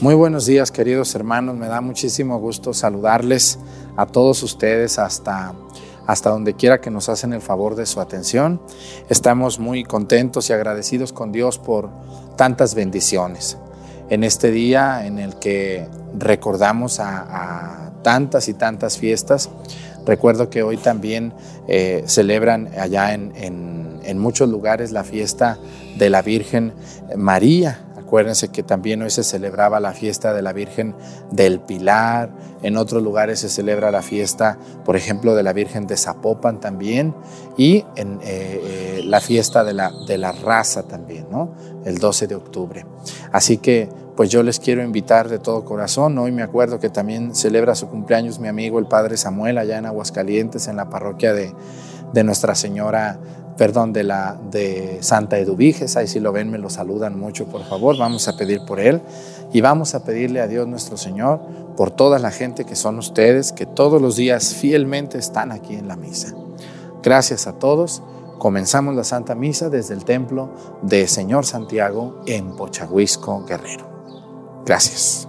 Muy 0.00 0.14
buenos 0.14 0.46
días 0.46 0.70
queridos 0.70 1.12
hermanos, 1.16 1.56
me 1.56 1.66
da 1.66 1.80
muchísimo 1.80 2.38
gusto 2.38 2.72
saludarles 2.72 3.58
a 3.96 4.06
todos 4.06 4.44
ustedes 4.44 4.96
hasta, 4.96 5.54
hasta 6.06 6.30
donde 6.30 6.54
quiera 6.54 6.80
que 6.80 6.88
nos 6.88 7.08
hacen 7.08 7.32
el 7.32 7.40
favor 7.40 7.74
de 7.74 7.84
su 7.84 8.00
atención. 8.00 8.62
Estamos 9.08 9.58
muy 9.58 9.82
contentos 9.82 10.50
y 10.50 10.52
agradecidos 10.52 11.12
con 11.12 11.32
Dios 11.32 11.58
por 11.58 11.90
tantas 12.36 12.76
bendiciones. 12.76 13.58
En 14.08 14.22
este 14.22 14.52
día 14.52 15.04
en 15.04 15.18
el 15.18 15.36
que 15.40 15.88
recordamos 16.16 17.00
a, 17.00 17.90
tantas 18.04 18.46
y 18.46 18.54
tantas 18.54 18.98
fiestas, 18.98 19.50
recuerdo 20.06 20.48
que 20.48 20.62
hoy 20.62 20.76
también 20.76 21.34
eh, 21.66 22.04
celebran 22.06 22.70
allá 22.78 23.14
en, 23.14 23.32
en 23.34 24.18
muchos 24.20 24.48
lugares 24.48 24.92
la 24.92 25.02
fiesta 25.02 25.58
de 25.96 26.08
la 26.08 26.22
Virgen 26.22 26.72
María 27.16 27.87
Acuérdense 28.08 28.48
que 28.48 28.62
también 28.62 29.02
hoy 29.02 29.10
se 29.10 29.22
celebraba 29.22 29.80
la 29.80 29.92
fiesta 29.92 30.32
de 30.32 30.40
la 30.40 30.54
Virgen 30.54 30.94
del 31.30 31.60
Pilar, 31.60 32.30
en 32.62 32.78
otros 32.78 33.02
lugares 33.02 33.40
se 33.40 33.50
celebra 33.50 33.90
la 33.90 34.00
fiesta, 34.00 34.58
por 34.86 34.96
ejemplo, 34.96 35.34
de 35.34 35.42
la 35.42 35.52
Virgen 35.52 35.86
de 35.86 35.98
Zapopan 35.98 36.58
también, 36.58 37.14
y 37.58 37.84
en 37.96 38.14
eh, 38.22 38.62
eh, 38.64 39.02
la 39.04 39.20
fiesta 39.20 39.62
de 39.62 39.74
la, 39.74 39.92
de 40.06 40.16
la 40.16 40.32
raza 40.32 40.84
también, 40.84 41.26
¿no? 41.30 41.52
El 41.84 41.98
12 41.98 42.28
de 42.28 42.34
octubre. 42.34 42.86
Así 43.30 43.58
que, 43.58 43.90
pues 44.16 44.30
yo 44.30 44.42
les 44.42 44.58
quiero 44.58 44.82
invitar 44.82 45.28
de 45.28 45.38
todo 45.38 45.66
corazón. 45.66 46.16
Hoy 46.16 46.32
me 46.32 46.42
acuerdo 46.42 46.80
que 46.80 46.88
también 46.88 47.34
celebra 47.34 47.74
su 47.74 47.90
cumpleaños 47.90 48.38
mi 48.38 48.48
amigo 48.48 48.78
el 48.78 48.86
Padre 48.86 49.18
Samuel 49.18 49.58
allá 49.58 49.76
en 49.76 49.84
Aguascalientes, 49.84 50.66
en 50.66 50.76
la 50.76 50.88
parroquia 50.88 51.34
de, 51.34 51.52
de 52.14 52.24
Nuestra 52.24 52.54
Señora 52.54 53.20
perdón, 53.58 53.92
de, 53.92 54.04
la, 54.04 54.38
de 54.50 54.98
Santa 55.00 55.36
Eduviges, 55.36 55.96
ahí 55.96 56.06
si 56.06 56.20
lo 56.20 56.32
ven 56.32 56.50
me 56.50 56.58
lo 56.58 56.70
saludan 56.70 57.18
mucho, 57.18 57.46
por 57.46 57.64
favor, 57.64 57.98
vamos 57.98 58.28
a 58.28 58.36
pedir 58.36 58.64
por 58.64 58.78
él 58.78 59.02
y 59.52 59.60
vamos 59.60 59.94
a 59.94 60.04
pedirle 60.04 60.40
a 60.40 60.46
Dios 60.46 60.66
nuestro 60.68 60.96
Señor 60.96 61.40
por 61.76 61.90
toda 61.90 62.20
la 62.20 62.30
gente 62.30 62.64
que 62.64 62.76
son 62.76 62.98
ustedes, 62.98 63.52
que 63.52 63.66
todos 63.66 64.00
los 64.00 64.16
días 64.16 64.54
fielmente 64.54 65.18
están 65.18 65.50
aquí 65.52 65.74
en 65.74 65.88
la 65.88 65.96
misa. 65.96 66.34
Gracias 67.02 67.46
a 67.46 67.54
todos. 67.54 68.02
Comenzamos 68.38 68.94
la 68.94 69.02
Santa 69.02 69.34
Misa 69.34 69.68
desde 69.68 69.94
el 69.94 70.04
templo 70.04 70.50
de 70.82 71.08
Señor 71.08 71.44
Santiago 71.44 72.22
en 72.26 72.54
Pochahuisco, 72.54 73.44
Guerrero. 73.44 74.62
Gracias. 74.64 75.28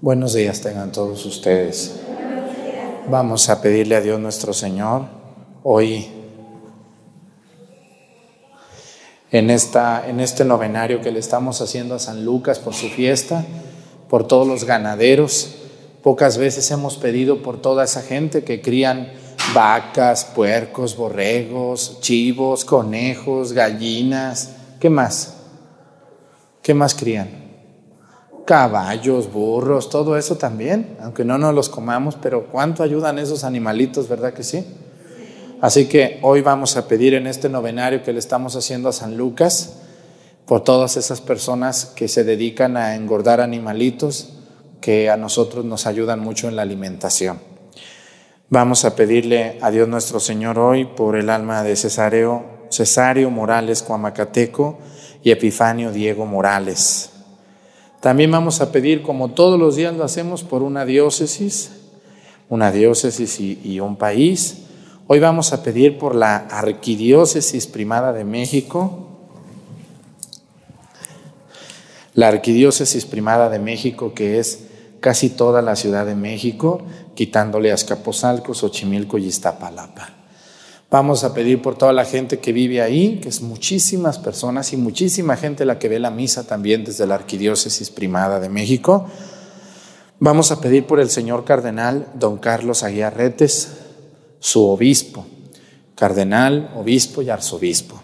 Buenos 0.00 0.32
días 0.34 0.60
tengan 0.60 0.92
todos 0.92 1.26
ustedes. 1.26 2.00
Vamos 3.08 3.48
a 3.48 3.60
pedirle 3.60 3.96
a 3.96 4.00
Dios 4.00 4.20
nuestro 4.20 4.52
Señor 4.52 5.06
hoy 5.64 6.19
en, 9.32 9.50
esta, 9.50 10.08
en 10.08 10.20
este 10.20 10.44
novenario 10.44 11.00
que 11.00 11.10
le 11.10 11.18
estamos 11.18 11.60
haciendo 11.60 11.94
a 11.94 11.98
San 11.98 12.24
Lucas 12.24 12.58
por 12.58 12.74
su 12.74 12.88
fiesta, 12.88 13.44
por 14.08 14.26
todos 14.26 14.46
los 14.46 14.64
ganaderos. 14.64 15.56
Pocas 16.02 16.38
veces 16.38 16.70
hemos 16.70 16.96
pedido 16.96 17.42
por 17.42 17.60
toda 17.60 17.84
esa 17.84 18.02
gente 18.02 18.44
que 18.44 18.60
crían 18.60 19.12
vacas, 19.54 20.24
puercos, 20.24 20.96
borregos, 20.96 21.98
chivos, 22.00 22.64
conejos, 22.64 23.52
gallinas. 23.52 24.50
¿Qué 24.80 24.90
más? 24.90 25.34
¿Qué 26.62 26.74
más 26.74 26.94
crían? 26.94 27.40
caballos, 28.50 29.32
burros, 29.32 29.90
todo 29.90 30.16
eso 30.16 30.34
también, 30.34 30.96
aunque 31.00 31.24
no 31.24 31.38
nos 31.38 31.54
los 31.54 31.68
comamos, 31.68 32.16
pero 32.20 32.46
cuánto 32.46 32.82
ayudan 32.82 33.20
esos 33.20 33.44
animalitos, 33.44 34.08
¿verdad 34.08 34.32
que 34.32 34.42
sí? 34.42 34.66
Así 35.60 35.86
que 35.86 36.18
hoy 36.22 36.40
vamos 36.40 36.76
a 36.76 36.88
pedir 36.88 37.14
en 37.14 37.26
este 37.26 37.48
novenario 37.48 38.02
que 38.02 38.12
le 38.12 38.18
estamos 38.18 38.56
haciendo 38.56 38.88
a 38.88 38.92
San 38.92 39.16
Lucas 39.16 39.76
por 40.46 40.64
todas 40.64 40.96
esas 40.96 41.20
personas 41.20 41.86
que 41.86 42.08
se 42.08 42.24
dedican 42.24 42.76
a 42.76 42.96
engordar 42.96 43.40
animalitos 43.40 44.34
que 44.80 45.10
a 45.10 45.16
nosotros 45.16 45.64
nos 45.64 45.86
ayudan 45.86 46.20
mucho 46.20 46.48
en 46.48 46.56
la 46.56 46.62
alimentación. 46.62 47.38
Vamos 48.48 48.84
a 48.84 48.96
pedirle 48.96 49.58
a 49.60 49.70
Dios 49.70 49.86
nuestro 49.86 50.18
Señor 50.18 50.58
hoy 50.58 50.86
por 50.86 51.16
el 51.16 51.30
alma 51.30 51.62
de 51.62 51.76
Cesareo, 51.76 52.66
Cesario 52.70 53.30
Morales 53.30 53.82
Cuamacateco 53.82 54.78
y 55.22 55.30
Epifanio 55.30 55.92
Diego 55.92 56.26
Morales 56.26 57.10
también 58.00 58.30
vamos 58.30 58.62
a 58.62 58.72
pedir, 58.72 59.02
como 59.02 59.32
todos 59.32 59.60
los 59.60 59.76
días 59.76 59.94
lo 59.94 60.04
hacemos, 60.04 60.42
por 60.42 60.62
una 60.62 60.86
diócesis, 60.86 61.72
una 62.48 62.72
diócesis 62.72 63.38
y, 63.38 63.78
un 63.78 63.96
país. 63.96 64.62
Hoy 65.12 65.18
vamos 65.18 65.52
a 65.52 65.64
pedir 65.64 65.98
por 65.98 66.14
la 66.14 66.36
Arquidiócesis 66.36 67.66
Primada 67.66 68.12
de 68.12 68.22
México, 68.22 69.08
la 72.14 72.28
Arquidiócesis 72.28 73.06
Primada 73.06 73.48
de 73.48 73.58
México, 73.58 74.14
que 74.14 74.38
es 74.38 74.66
casi 75.00 75.30
toda 75.30 75.62
la 75.62 75.74
Ciudad 75.74 76.06
de 76.06 76.14
México, 76.14 76.82
quitándole 77.16 77.72
a 77.72 77.74
Azcapotzalco, 77.74 78.54
Xochimilco 78.54 79.18
y 79.18 79.26
Iztapalapa. 79.26 80.10
Vamos 80.92 81.24
a 81.24 81.34
pedir 81.34 81.60
por 81.60 81.76
toda 81.76 81.92
la 81.92 82.04
gente 82.04 82.38
que 82.38 82.52
vive 82.52 82.80
ahí, 82.80 83.18
que 83.20 83.30
es 83.30 83.42
muchísimas 83.42 84.20
personas 84.20 84.72
y 84.72 84.76
muchísima 84.76 85.36
gente 85.36 85.64
la 85.64 85.80
que 85.80 85.88
ve 85.88 85.98
la 85.98 86.12
misa 86.12 86.46
también 86.46 86.84
desde 86.84 87.08
la 87.08 87.16
Arquidiócesis 87.16 87.90
Primada 87.90 88.38
de 88.38 88.48
México. 88.48 89.06
Vamos 90.20 90.52
a 90.52 90.60
pedir 90.60 90.86
por 90.86 91.00
el 91.00 91.10
señor 91.10 91.44
cardenal 91.44 92.06
don 92.14 92.38
Carlos 92.38 92.84
Aguiar 92.84 93.16
Retes, 93.16 93.79
su 94.40 94.66
obispo, 94.66 95.24
cardenal, 95.94 96.72
obispo 96.76 97.22
y 97.22 97.30
arzobispo. 97.30 98.02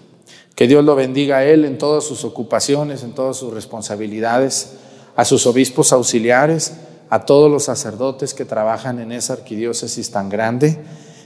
Que 0.55 0.69
Dios 0.69 0.85
lo 0.85 0.95
bendiga 0.95 1.39
a 1.39 1.45
él 1.45 1.65
en 1.65 1.79
todas 1.79 2.05
sus 2.05 2.25
ocupaciones, 2.25 3.03
en 3.03 3.13
todas 3.13 3.37
sus 3.37 3.53
responsabilidades, 3.53 4.75
a 5.17 5.25
sus 5.25 5.47
obispos 5.47 5.93
auxiliares, 5.93 6.75
a 7.11 7.25
todos 7.25 7.51
los 7.51 7.65
sacerdotes 7.65 8.35
que 8.35 8.45
trabajan 8.45 9.01
en 9.01 9.13
esa 9.13 9.35
arquidiócesis 9.35 10.11
tan 10.11 10.29
grande 10.29 10.79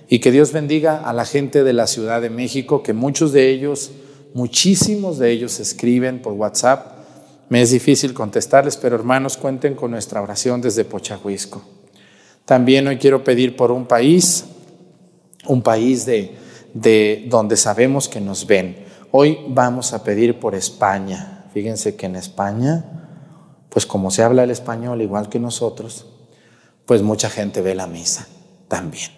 y 0.08 0.18
que 0.18 0.32
Dios 0.32 0.52
bendiga 0.52 0.98
a 0.98 1.12
la 1.12 1.24
gente 1.24 1.62
de 1.64 1.72
la 1.72 1.86
Ciudad 1.86 2.20
de 2.20 2.30
México, 2.30 2.82
que 2.82 2.92
muchos 2.92 3.32
de 3.32 3.50
ellos, 3.50 3.90
muchísimos 4.34 5.18
de 5.18 5.30
ellos 5.30 5.60
escriben 5.60 6.20
por 6.20 6.32
WhatsApp 6.32 6.98
Me 7.48 7.62
es 7.62 7.72
difícil 7.72 8.14
contestarles, 8.14 8.76
pero 8.76 8.94
hermanos, 8.94 9.36
cuenten 9.36 9.74
con 9.74 9.90
nuestra 9.90 10.22
oración 10.22 10.60
desde 10.60 10.84
Pochahuisco. 10.84 11.62
También 12.44 12.86
hoy 12.86 12.96
quiero 12.98 13.24
pedir 13.24 13.56
por 13.56 13.72
un 13.72 13.86
país, 13.86 14.44
un 15.46 15.62
país 15.62 16.06
de, 16.06 16.36
de 16.74 17.26
donde 17.28 17.56
sabemos 17.56 18.08
que 18.08 18.20
nos 18.20 18.46
ven. 18.46 18.84
Hoy 19.10 19.38
vamos 19.48 19.92
a 19.92 20.04
pedir 20.04 20.38
por 20.38 20.54
España. 20.54 21.46
Fíjense 21.52 21.96
que 21.96 22.06
en 22.06 22.16
España, 22.16 22.84
pues 23.68 23.86
como 23.86 24.10
se 24.10 24.22
habla 24.22 24.44
el 24.44 24.50
español 24.50 25.02
igual 25.02 25.28
que 25.28 25.40
nosotros, 25.40 26.06
pues 26.86 27.02
mucha 27.02 27.30
gente 27.30 27.60
ve 27.62 27.74
la 27.74 27.86
misa 27.86 28.28
también. 28.68 29.10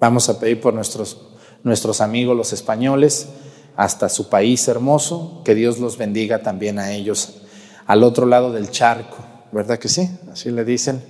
Vamos 0.00 0.28
a 0.28 0.38
pedir 0.38 0.60
por 0.60 0.74
nuestros, 0.74 1.20
nuestros 1.62 2.00
amigos 2.00 2.36
los 2.36 2.52
españoles 2.52 3.28
hasta 3.76 4.08
su 4.08 4.28
país 4.28 4.66
hermoso, 4.68 5.42
que 5.44 5.54
Dios 5.54 5.78
los 5.78 5.98
bendiga 5.98 6.42
también 6.42 6.78
a 6.78 6.92
ellos 6.92 7.40
al 7.86 8.02
otro 8.02 8.26
lado 8.26 8.52
del 8.52 8.70
charco, 8.70 9.16
¿verdad 9.52 9.78
que 9.78 9.88
sí? 9.88 10.10
Así 10.32 10.50
le 10.50 10.64
dicen. 10.64 11.02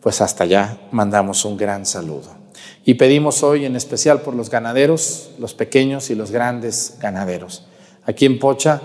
Pues 0.00 0.20
hasta 0.20 0.44
allá 0.44 0.78
mandamos 0.92 1.44
un 1.44 1.56
gran 1.56 1.84
saludo. 1.84 2.37
Y 2.84 2.94
pedimos 2.94 3.42
hoy 3.42 3.64
en 3.64 3.76
especial 3.76 4.22
por 4.22 4.34
los 4.34 4.50
ganaderos, 4.50 5.30
los 5.38 5.54
pequeños 5.54 6.10
y 6.10 6.14
los 6.14 6.30
grandes 6.30 6.96
ganaderos. 7.00 7.66
Aquí 8.04 8.24
en 8.24 8.38
Pocha, 8.38 8.80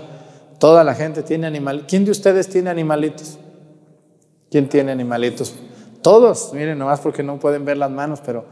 toda 0.58 0.84
la 0.84 0.94
gente 0.94 1.22
tiene 1.22 1.46
animalitos. 1.46 1.88
¿Quién 1.88 2.04
de 2.04 2.10
ustedes 2.10 2.48
tiene 2.48 2.70
animalitos? 2.70 3.38
¿Quién 4.50 4.68
tiene 4.68 4.92
animalitos? 4.92 5.54
Todos, 6.02 6.52
miren, 6.52 6.78
nomás 6.78 7.00
porque 7.00 7.22
no 7.22 7.38
pueden 7.38 7.64
ver 7.64 7.78
las 7.78 7.90
manos, 7.90 8.20
pero 8.24 8.46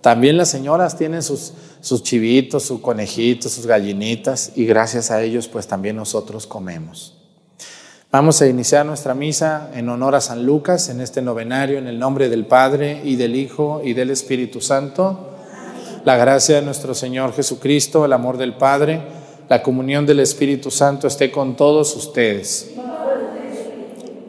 también 0.00 0.36
las 0.36 0.48
señoras 0.48 0.96
tienen 0.96 1.22
sus, 1.22 1.52
sus 1.80 2.02
chivitos, 2.02 2.64
sus 2.64 2.80
conejitos, 2.80 3.52
sus 3.52 3.66
gallinitas, 3.66 4.52
y 4.56 4.66
gracias 4.66 5.10
a 5.10 5.22
ellos, 5.22 5.48
pues 5.48 5.66
también 5.66 5.96
nosotros 5.96 6.46
comemos. 6.46 7.17
Vamos 8.10 8.40
a 8.40 8.46
iniciar 8.46 8.86
nuestra 8.86 9.12
misa 9.12 9.70
en 9.74 9.86
honor 9.90 10.14
a 10.14 10.22
San 10.22 10.46
Lucas 10.46 10.88
en 10.88 11.02
este 11.02 11.20
novenario, 11.20 11.76
en 11.76 11.86
el 11.86 11.98
nombre 11.98 12.30
del 12.30 12.46
Padre 12.46 13.02
y 13.04 13.16
del 13.16 13.36
Hijo 13.36 13.82
y 13.84 13.92
del 13.92 14.08
Espíritu 14.08 14.62
Santo. 14.62 15.34
La 16.06 16.16
gracia 16.16 16.56
de 16.56 16.62
nuestro 16.62 16.94
Señor 16.94 17.34
Jesucristo, 17.34 18.06
el 18.06 18.14
amor 18.14 18.38
del 18.38 18.54
Padre, 18.54 19.02
la 19.50 19.62
comunión 19.62 20.06
del 20.06 20.20
Espíritu 20.20 20.70
Santo 20.70 21.06
esté 21.06 21.30
con 21.30 21.54
todos 21.54 21.94
ustedes. 21.96 22.70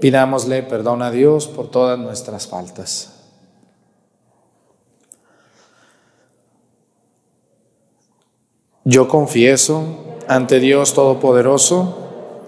Pidámosle 0.02 0.64
perdón 0.64 1.02
a 1.02 1.10
Dios 1.10 1.48
por 1.48 1.72
todas 1.72 1.98
nuestras 1.98 2.48
faltas. 2.48 3.14
Yo 8.84 9.08
confieso 9.08 10.18
ante 10.28 10.60
Dios 10.60 10.94
Todopoderoso, 10.94 12.09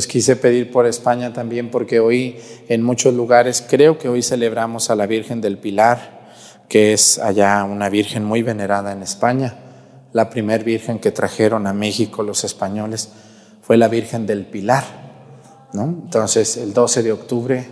Pues 0.00 0.06
quise 0.06 0.34
pedir 0.36 0.70
por 0.70 0.86
España 0.86 1.34
también 1.34 1.70
porque 1.70 2.00
hoy 2.00 2.38
en 2.70 2.82
muchos 2.82 3.12
lugares, 3.12 3.62
creo 3.68 3.98
que 3.98 4.08
hoy 4.08 4.22
celebramos 4.22 4.88
a 4.88 4.94
la 4.94 5.06
Virgen 5.06 5.42
del 5.42 5.58
Pilar, 5.58 6.30
que 6.70 6.94
es 6.94 7.18
allá 7.18 7.62
una 7.64 7.90
Virgen 7.90 8.24
muy 8.24 8.42
venerada 8.42 8.92
en 8.92 9.02
España. 9.02 9.58
La 10.14 10.30
primer 10.30 10.64
Virgen 10.64 11.00
que 11.00 11.12
trajeron 11.12 11.66
a 11.66 11.74
México 11.74 12.22
los 12.22 12.44
españoles 12.44 13.10
fue 13.60 13.76
la 13.76 13.88
Virgen 13.88 14.24
del 14.24 14.46
Pilar. 14.46 14.84
¿no? 15.74 15.84
Entonces 15.84 16.56
el 16.56 16.72
12 16.72 17.02
de 17.02 17.12
octubre 17.12 17.66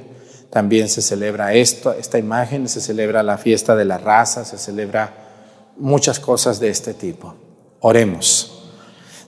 también 0.50 0.90
se 0.90 1.00
celebra 1.00 1.54
esto, 1.54 1.94
esta 1.94 2.18
imagen, 2.18 2.68
se 2.68 2.82
celebra 2.82 3.22
la 3.22 3.38
fiesta 3.38 3.74
de 3.74 3.86
la 3.86 3.96
raza, 3.96 4.44
se 4.44 4.58
celebra 4.58 5.14
muchas 5.78 6.20
cosas 6.20 6.60
de 6.60 6.68
este 6.68 6.92
tipo. 6.92 7.34
Oremos. 7.80 8.57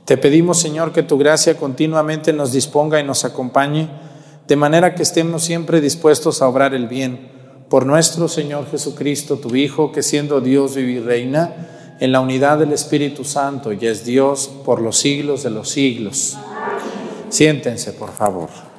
Te 0.05 0.17
pedimos, 0.17 0.61
Señor, 0.61 0.93
que 0.93 1.03
tu 1.03 1.19
gracia 1.19 1.57
continuamente 1.57 2.33
nos 2.33 2.53
disponga 2.53 3.01
y 3.01 3.05
nos 3.05 3.25
acompañe, 3.25 3.89
de 4.47 4.57
manera 4.57 4.95
que 4.95 5.03
estemos 5.03 5.45
siempre 5.45 5.81
dispuestos 5.81 6.43
a 6.43 6.49
obrar 6.49 6.75
el 6.75 6.89
bien 6.89 7.31
por 7.69 7.87
nuestro 7.87 8.27
Señor 8.27 8.69
Jesucristo, 8.69 9.39
tu 9.39 9.55
Hijo, 9.55 9.93
que 9.93 10.03
siendo 10.03 10.41
Dios 10.41 10.75
vive 10.75 10.93
y 10.93 10.99
reina 11.01 11.97
en 12.01 12.11
la 12.11 12.21
unidad 12.21 12.59
del 12.59 12.73
Espíritu 12.73 13.25
Santo 13.25 13.73
y 13.73 13.87
es 13.87 14.05
Dios 14.05 14.51
por 14.65 14.81
los 14.81 14.97
siglos 14.99 15.45
de 15.45 15.51
los 15.51 15.69
siglos. 15.69 16.37
Siéntense, 17.29 17.93
por 17.93 18.11
favor. 18.11 18.70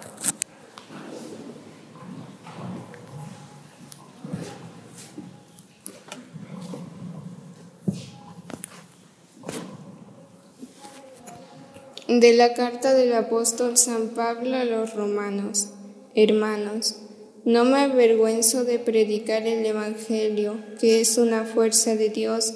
De 12.20 12.34
la 12.34 12.54
carta 12.54 12.94
del 12.94 13.14
apóstol 13.14 13.78
San 13.78 14.10
Pablo 14.10 14.58
a 14.58 14.66
los 14.66 14.96
romanos. 14.96 15.70
Hermanos, 16.14 16.98
no 17.46 17.64
me 17.64 17.80
avergüenzo 17.80 18.66
de 18.66 18.80
predicar 18.80 19.48
el 19.48 19.66
Evangelio, 19.66 20.58
que 20.82 21.00
es 21.00 21.18
una 21.18 21.46
fuerza 21.46 21.96
de 21.96 22.10
Dios 22.10 22.56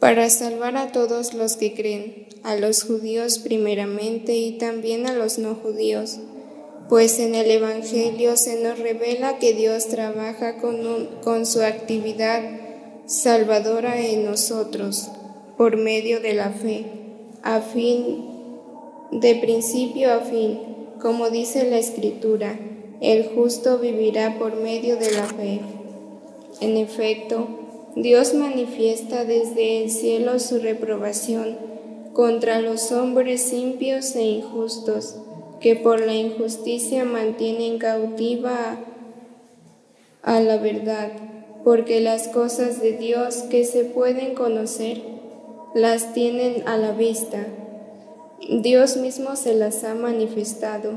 para 0.00 0.28
salvar 0.28 0.76
a 0.76 0.90
todos 0.90 1.34
los 1.34 1.54
que 1.56 1.72
creen, 1.72 2.26
a 2.42 2.56
los 2.56 2.82
judíos 2.82 3.38
primeramente 3.38 4.34
y 4.34 4.58
también 4.58 5.06
a 5.06 5.12
los 5.12 5.38
no 5.38 5.54
judíos. 5.54 6.18
Pues 6.88 7.20
en 7.20 7.36
el 7.36 7.48
Evangelio 7.48 8.36
se 8.36 8.60
nos 8.60 8.80
revela 8.80 9.38
que 9.38 9.54
Dios 9.54 9.86
trabaja 9.86 10.56
con, 10.56 11.46
su 11.46 11.62
actividad 11.62 12.42
salvadora 13.06 14.00
en 14.00 14.24
nosotros 14.24 15.08
por 15.56 15.76
medio 15.76 16.18
de 16.18 16.34
la 16.34 16.50
fe, 16.50 16.86
a 17.44 17.60
fin 17.60 18.39
de 19.10 19.34
principio 19.36 20.12
a 20.12 20.20
fin, 20.20 20.60
como 21.00 21.30
dice 21.30 21.68
la 21.68 21.78
Escritura, 21.78 22.58
el 23.00 23.28
justo 23.28 23.78
vivirá 23.78 24.38
por 24.38 24.56
medio 24.56 24.96
de 24.96 25.10
la 25.12 25.24
fe. 25.24 25.60
En 26.60 26.76
efecto, 26.76 27.48
Dios 27.96 28.34
manifiesta 28.34 29.24
desde 29.24 29.82
el 29.82 29.90
cielo 29.90 30.38
su 30.38 30.60
reprobación 30.60 31.58
contra 32.12 32.60
los 32.60 32.92
hombres 32.92 33.52
impios 33.52 34.14
e 34.14 34.22
injustos, 34.22 35.16
que 35.60 35.74
por 35.74 36.00
la 36.00 36.14
injusticia 36.14 37.04
mantienen 37.04 37.78
cautiva 37.78 38.78
a 40.22 40.40
la 40.40 40.56
verdad, 40.58 41.10
porque 41.64 42.00
las 42.00 42.28
cosas 42.28 42.80
de 42.80 42.92
Dios 42.92 43.36
que 43.50 43.64
se 43.64 43.84
pueden 43.84 44.34
conocer 44.34 45.02
las 45.74 46.12
tienen 46.14 46.62
a 46.68 46.76
la 46.76 46.92
vista 46.92 47.46
Dios 48.48 48.96
mismo 48.96 49.36
se 49.36 49.54
las 49.54 49.84
ha 49.84 49.94
manifestado, 49.94 50.92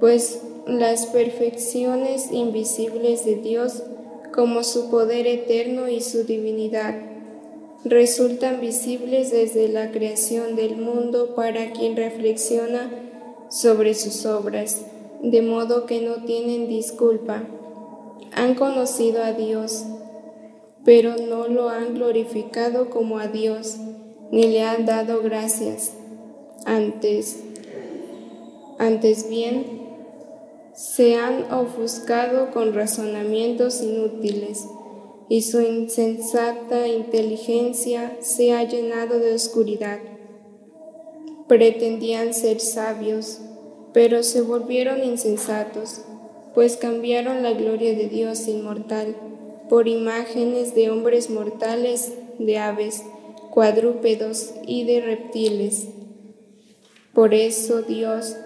pues 0.00 0.42
las 0.66 1.06
perfecciones 1.06 2.30
invisibles 2.30 3.24
de 3.24 3.36
Dios, 3.36 3.82
como 4.34 4.62
su 4.64 4.90
poder 4.90 5.26
eterno 5.26 5.88
y 5.88 6.00
su 6.00 6.24
divinidad, 6.24 6.94
resultan 7.84 8.60
visibles 8.60 9.30
desde 9.30 9.68
la 9.68 9.90
creación 9.92 10.56
del 10.56 10.76
mundo 10.76 11.34
para 11.34 11.72
quien 11.72 11.96
reflexiona 11.96 12.90
sobre 13.48 13.94
sus 13.94 14.26
obras. 14.26 14.86
de 15.22 15.40
modo 15.40 15.86
que 15.86 16.02
no 16.02 16.16
tienen 16.26 16.68
disculpa. 16.68 17.44
Han 18.36 18.54
conocido 18.54 19.24
a 19.24 19.32
Dios, 19.32 19.84
pero 20.84 21.16
no 21.16 21.48
lo 21.48 21.70
han 21.70 21.94
glorificado 21.94 22.90
como 22.90 23.18
a 23.18 23.28
Dios, 23.28 23.78
ni 24.30 24.48
le 24.48 24.62
han 24.62 24.84
dado 24.84 25.22
gracias. 25.22 25.94
Antes, 26.64 27.42
antes 28.78 29.28
bien, 29.28 29.84
se 30.74 31.16
han 31.16 31.52
ofuscado 31.52 32.50
con 32.50 32.74
razonamientos 32.74 33.82
inútiles 33.82 34.66
y 35.28 35.42
su 35.42 35.60
insensata 35.60 36.88
inteligencia 36.88 38.16
se 38.20 38.52
ha 38.52 38.64
llenado 38.64 39.18
de 39.18 39.34
oscuridad. 39.34 39.98
Pretendían 41.48 42.34
ser 42.34 42.60
sabios, 42.60 43.40
pero 43.92 44.22
se 44.22 44.40
volvieron 44.40 45.04
insensatos, 45.04 46.00
pues 46.54 46.76
cambiaron 46.76 47.42
la 47.42 47.52
gloria 47.52 47.94
de 47.94 48.08
Dios 48.08 48.48
inmortal 48.48 49.14
por 49.68 49.88
imágenes 49.88 50.74
de 50.74 50.90
hombres 50.90 51.30
mortales, 51.30 52.12
de 52.38 52.58
aves, 52.58 53.02
cuadrúpedos 53.50 54.54
y 54.66 54.84
de 54.84 55.00
reptiles. 55.00 55.88
Por 57.14 57.32
eso 57.32 57.82
Dios 57.82 58.36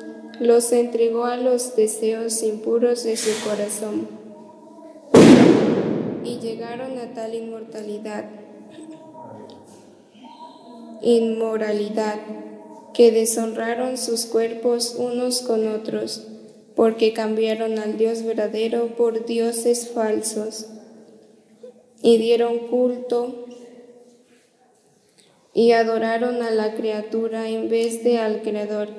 los 0.41 0.73
entregó 0.73 1.25
a 1.25 1.39
los 1.39 1.75
deseos 1.75 2.43
impuros 2.43 3.03
de 3.03 3.17
su 3.17 3.31
corazón. 3.49 4.09
Y 6.23 6.39
llegaron 6.39 6.99
a 6.99 7.15
tal 7.15 7.35
inmortalidad, 7.35 8.27
inmoralidad, 11.01 12.19
que 12.93 13.11
deshonraron 13.11 13.97
sus 13.97 14.27
cuerpos 14.27 14.97
unos 14.99 15.41
con 15.41 15.67
otros, 15.67 16.27
porque 16.77 17.15
cambiaron 17.15 17.79
al 17.79 17.97
Dios 17.97 18.23
verdadero 18.23 18.97
por 18.97 19.25
dioses 19.25 19.89
falsos, 19.89 20.67
y 22.03 22.19
dieron 22.19 22.59
culto 22.69 23.48
y 25.59 25.73
adoraron 25.73 26.41
a 26.41 26.53
la 26.53 26.75
criatura 26.75 27.49
en 27.49 27.69
vez 27.69 28.05
de 28.05 28.21
al 28.21 28.43
Creador, 28.43 28.91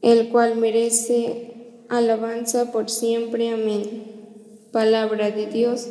el 0.00 0.28
cual 0.28 0.54
merece 0.54 1.82
alabanza 1.88 2.70
por 2.70 2.88
siempre. 2.88 3.52
Amén. 3.52 4.04
Palabra 4.70 5.32
de 5.32 5.46
Dios. 5.46 5.88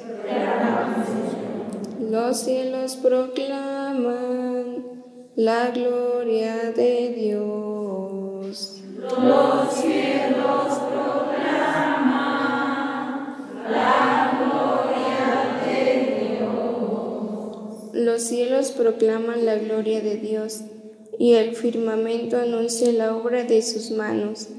Los 1.99 2.37
cielos 2.39 2.95
proclaman 2.95 4.85
la 5.35 5.71
gloria 5.71 6.71
de 6.71 7.09
Dios. 7.09 8.81
Los 8.97 9.73
cielos 9.73 10.79
proclaman 10.89 11.75
la 13.69 14.29
gloria 14.31 14.36
Los 17.97 18.21
cielos 18.21 18.69
proclaman 18.73 19.43
la 19.47 19.55
gloria 19.55 20.01
de 20.01 20.17
Dios 20.17 20.61
y 21.17 21.33
el 21.33 21.55
firmamento 21.55 22.37
anuncia 22.37 22.91
la 22.91 23.15
obra 23.15 23.43
de 23.43 23.63
sus 23.63 23.89
manos. 23.89 24.49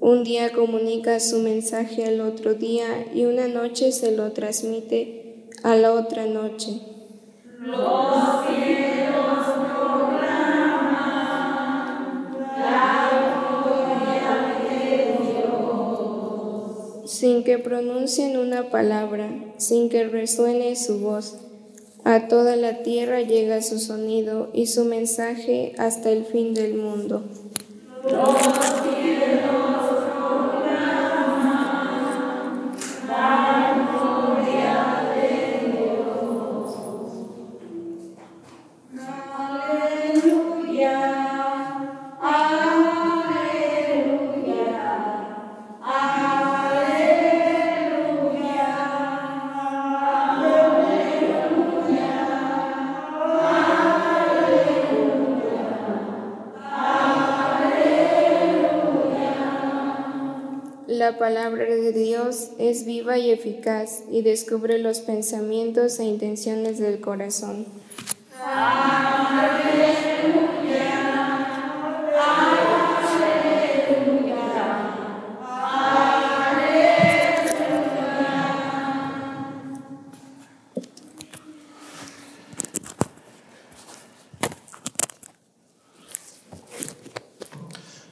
Un 0.00 0.24
día 0.24 0.50
comunica 0.50 1.20
su 1.20 1.40
mensaje 1.40 2.06
al 2.06 2.22
otro 2.22 2.54
día 2.54 3.06
y 3.14 3.26
una 3.26 3.48
noche 3.48 3.92
se 3.92 4.16
lo 4.16 4.32
transmite 4.32 5.50
a 5.62 5.76
la 5.76 5.92
otra 5.92 6.24
noche. 6.24 6.80
Los 7.60 8.46
cielos 8.46 9.44
proclaman 9.74 10.88
la 12.58 13.10
gloria 13.60 14.30
de 14.70 15.18
Dios. 15.42 17.10
Sin 17.10 17.44
que 17.44 17.58
pronuncien 17.58 18.38
una 18.38 18.70
palabra, 18.70 19.28
sin 19.58 19.90
que 19.90 20.04
resuene 20.08 20.76
su 20.76 21.00
voz, 21.00 21.42
a 22.06 22.28
toda 22.28 22.54
la 22.54 22.84
tierra 22.84 23.20
llega 23.20 23.60
su 23.62 23.80
sonido 23.80 24.48
y 24.54 24.68
su 24.68 24.84
mensaje 24.84 25.74
hasta 25.76 26.10
el 26.10 26.24
fin 26.24 26.54
del 26.54 26.74
mundo. 26.74 27.24
La 61.16 61.20
palabra 61.20 61.64
de 61.64 61.92
Dios 61.92 62.50
es 62.58 62.84
viva 62.84 63.16
y 63.16 63.30
eficaz 63.30 64.02
y 64.12 64.20
descubre 64.20 64.76
los 64.76 65.00
pensamientos 65.00 65.98
e 65.98 66.04
intenciones 66.04 66.78
del 66.78 67.00
corazón. 67.00 67.64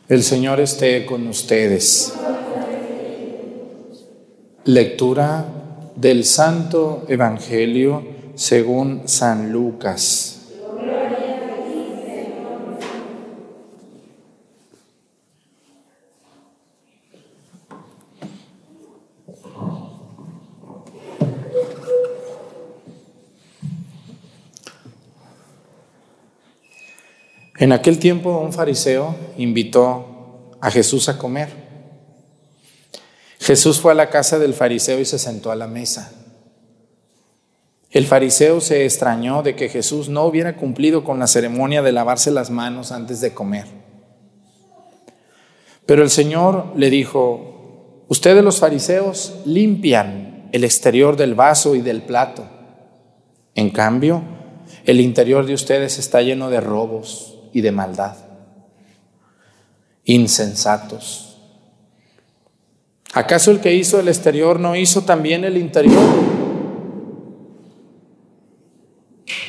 El 0.08 0.22
Señor 0.22 0.60
esté 0.60 1.04
con 1.04 1.26
ustedes. 1.28 2.14
Lectura 4.66 5.44
del 5.94 6.24
Santo 6.24 7.04
Evangelio 7.06 8.02
según 8.34 9.02
San 9.04 9.52
Lucas. 9.52 10.40
En 27.58 27.72
aquel 27.72 27.98
tiempo 27.98 28.38
un 28.38 28.54
fariseo 28.54 29.14
invitó 29.36 30.56
a 30.58 30.70
Jesús 30.70 31.10
a 31.10 31.18
comer. 31.18 31.63
Jesús 33.44 33.78
fue 33.78 33.92
a 33.92 33.94
la 33.94 34.08
casa 34.08 34.38
del 34.38 34.54
fariseo 34.54 34.98
y 35.00 35.04
se 35.04 35.18
sentó 35.18 35.50
a 35.50 35.54
la 35.54 35.66
mesa. 35.66 36.10
El 37.90 38.06
fariseo 38.06 38.62
se 38.62 38.86
extrañó 38.86 39.42
de 39.42 39.54
que 39.54 39.68
Jesús 39.68 40.08
no 40.08 40.24
hubiera 40.24 40.56
cumplido 40.56 41.04
con 41.04 41.18
la 41.18 41.26
ceremonia 41.26 41.82
de 41.82 41.92
lavarse 41.92 42.30
las 42.30 42.48
manos 42.48 42.90
antes 42.90 43.20
de 43.20 43.34
comer. 43.34 43.66
Pero 45.84 46.02
el 46.02 46.08
Señor 46.08 46.72
le 46.74 46.88
dijo, 46.88 48.06
ustedes 48.08 48.42
los 48.42 48.60
fariseos 48.60 49.34
limpian 49.44 50.48
el 50.52 50.64
exterior 50.64 51.18
del 51.18 51.34
vaso 51.34 51.74
y 51.74 51.82
del 51.82 52.00
plato. 52.00 52.46
En 53.54 53.68
cambio, 53.68 54.22
el 54.86 55.02
interior 55.02 55.44
de 55.44 55.52
ustedes 55.52 55.98
está 55.98 56.22
lleno 56.22 56.48
de 56.48 56.62
robos 56.62 57.40
y 57.52 57.60
de 57.60 57.72
maldad. 57.72 58.16
Insensatos. 60.04 61.33
¿Acaso 63.14 63.52
el 63.52 63.60
que 63.60 63.72
hizo 63.72 64.00
el 64.00 64.08
exterior 64.08 64.58
no 64.58 64.74
hizo 64.74 65.02
también 65.02 65.44
el 65.44 65.56
interior? 65.56 66.02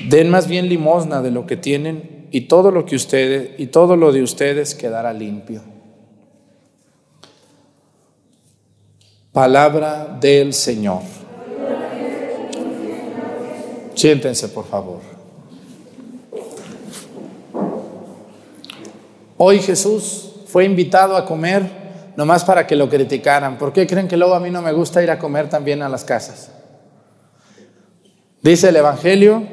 Den 0.07 0.29
más 0.29 0.47
bien 0.47 0.69
limosna 0.69 1.23
de 1.23 1.31
lo 1.31 1.47
que 1.47 1.57
tienen 1.57 2.27
y 2.29 2.41
todo 2.41 2.69
lo 2.69 2.85
que 2.85 2.95
ustedes 2.95 3.59
y 3.59 3.67
todo 3.67 3.95
lo 3.95 4.11
de 4.11 4.21
ustedes 4.21 4.75
quedará 4.75 5.13
limpio. 5.13 5.63
Palabra 9.31 10.15
del 10.21 10.53
Señor. 10.53 11.01
Siéntense, 13.95 14.47
por 14.49 14.65
favor. 14.67 15.01
Hoy 19.37 19.59
Jesús 19.59 20.33
fue 20.45 20.65
invitado 20.65 21.17
a 21.17 21.25
comer 21.25 21.84
nomás 22.15 22.43
para 22.43 22.65
que 22.65 22.75
lo 22.75 22.89
criticaran. 22.89 23.57
¿Por 23.57 23.73
qué 23.73 23.85
creen 23.85 24.07
que 24.07 24.17
luego 24.17 24.35
a 24.35 24.39
mí 24.39 24.49
no 24.49 24.61
me 24.61 24.71
gusta 24.71 25.01
ir 25.03 25.11
a 25.11 25.19
comer 25.19 25.49
también 25.49 25.81
a 25.81 25.89
las 25.89 26.03
casas? 26.03 26.51
Dice 28.41 28.69
el 28.69 28.75
Evangelio 28.75 29.43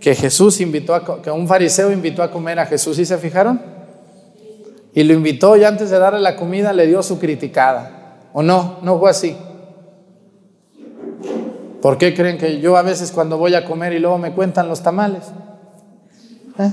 que 0.00 0.14
Jesús 0.14 0.60
invitó 0.60 0.94
a, 0.94 1.22
que 1.22 1.30
un 1.30 1.46
fariseo 1.46 1.92
invitó 1.92 2.22
a 2.22 2.30
comer 2.30 2.58
a 2.58 2.66
Jesús, 2.66 2.98
¿y 2.98 3.04
se 3.04 3.18
fijaron? 3.18 3.80
y 4.94 5.04
lo 5.04 5.14
invitó 5.14 5.56
y 5.56 5.64
antes 5.64 5.90
de 5.90 5.98
darle 5.98 6.20
la 6.20 6.36
comida 6.36 6.72
le 6.72 6.86
dio 6.86 7.02
su 7.02 7.18
criticada. 7.18 8.28
¿O 8.32 8.42
no? 8.42 8.78
No 8.82 8.98
fue 8.98 9.10
así. 9.10 9.36
¿Por 11.80 11.96
qué 11.98 12.14
creen 12.14 12.38
que 12.38 12.60
yo 12.60 12.76
a 12.76 12.82
veces 12.82 13.10
cuando 13.10 13.38
voy 13.38 13.54
a 13.54 13.64
comer 13.64 13.92
y 13.92 13.98
luego 13.98 14.18
me 14.18 14.32
cuentan 14.32 14.68
los 14.68 14.82
tamales? 14.82 15.24
¿Eh? 16.58 16.72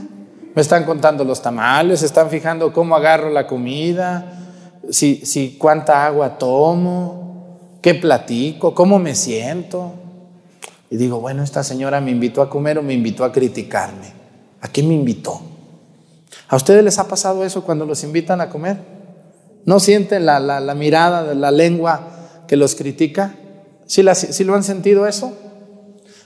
Me 0.54 0.62
están 0.62 0.84
contando 0.84 1.24
los 1.24 1.42
tamales, 1.42 2.04
están 2.04 2.30
fijando 2.30 2.74
cómo 2.74 2.96
agarro 2.96 3.30
la 3.30 3.48
comida, 3.48 4.47
si, 4.90 5.26
si 5.26 5.58
cuánta 5.58 6.06
agua 6.06 6.38
tomo, 6.38 7.80
qué 7.82 7.96
platico, 7.96 8.74
cómo 8.74 9.00
me 9.00 9.16
siento. 9.16 9.94
Y 10.90 10.98
digo, 10.98 11.20
bueno, 11.20 11.44
esta 11.44 11.64
señora 11.64 12.00
me 12.02 12.12
invitó 12.12 12.42
a 12.42 12.50
comer 12.50 12.78
o 12.78 12.84
me 12.84 12.94
invitó 12.94 13.24
a 13.24 13.32
criticarme. 13.32 14.14
¿A 14.62 14.68
qué 14.70 14.84
me 14.84 14.94
invitó? 14.94 15.42
¿A 16.48 16.56
ustedes 16.56 16.84
les 16.84 16.98
ha 16.98 17.08
pasado 17.08 17.44
eso 17.44 17.64
cuando 17.64 17.86
los 17.86 18.04
invitan 18.04 18.42
a 18.42 18.50
comer? 18.50 18.78
¿No 19.66 19.80
sienten 19.80 20.26
la, 20.26 20.40
la, 20.40 20.76
mirada 20.76 21.24
de 21.24 21.36
la 21.36 21.52
lengua 21.52 22.02
que 22.48 22.56
los 22.56 22.76
critica? 22.76 23.36
¿Sí, 23.86 24.04
¿Sí 24.14 24.44
lo 24.46 24.56
han 24.56 24.64
sentido 24.64 25.08
eso? 25.08 25.34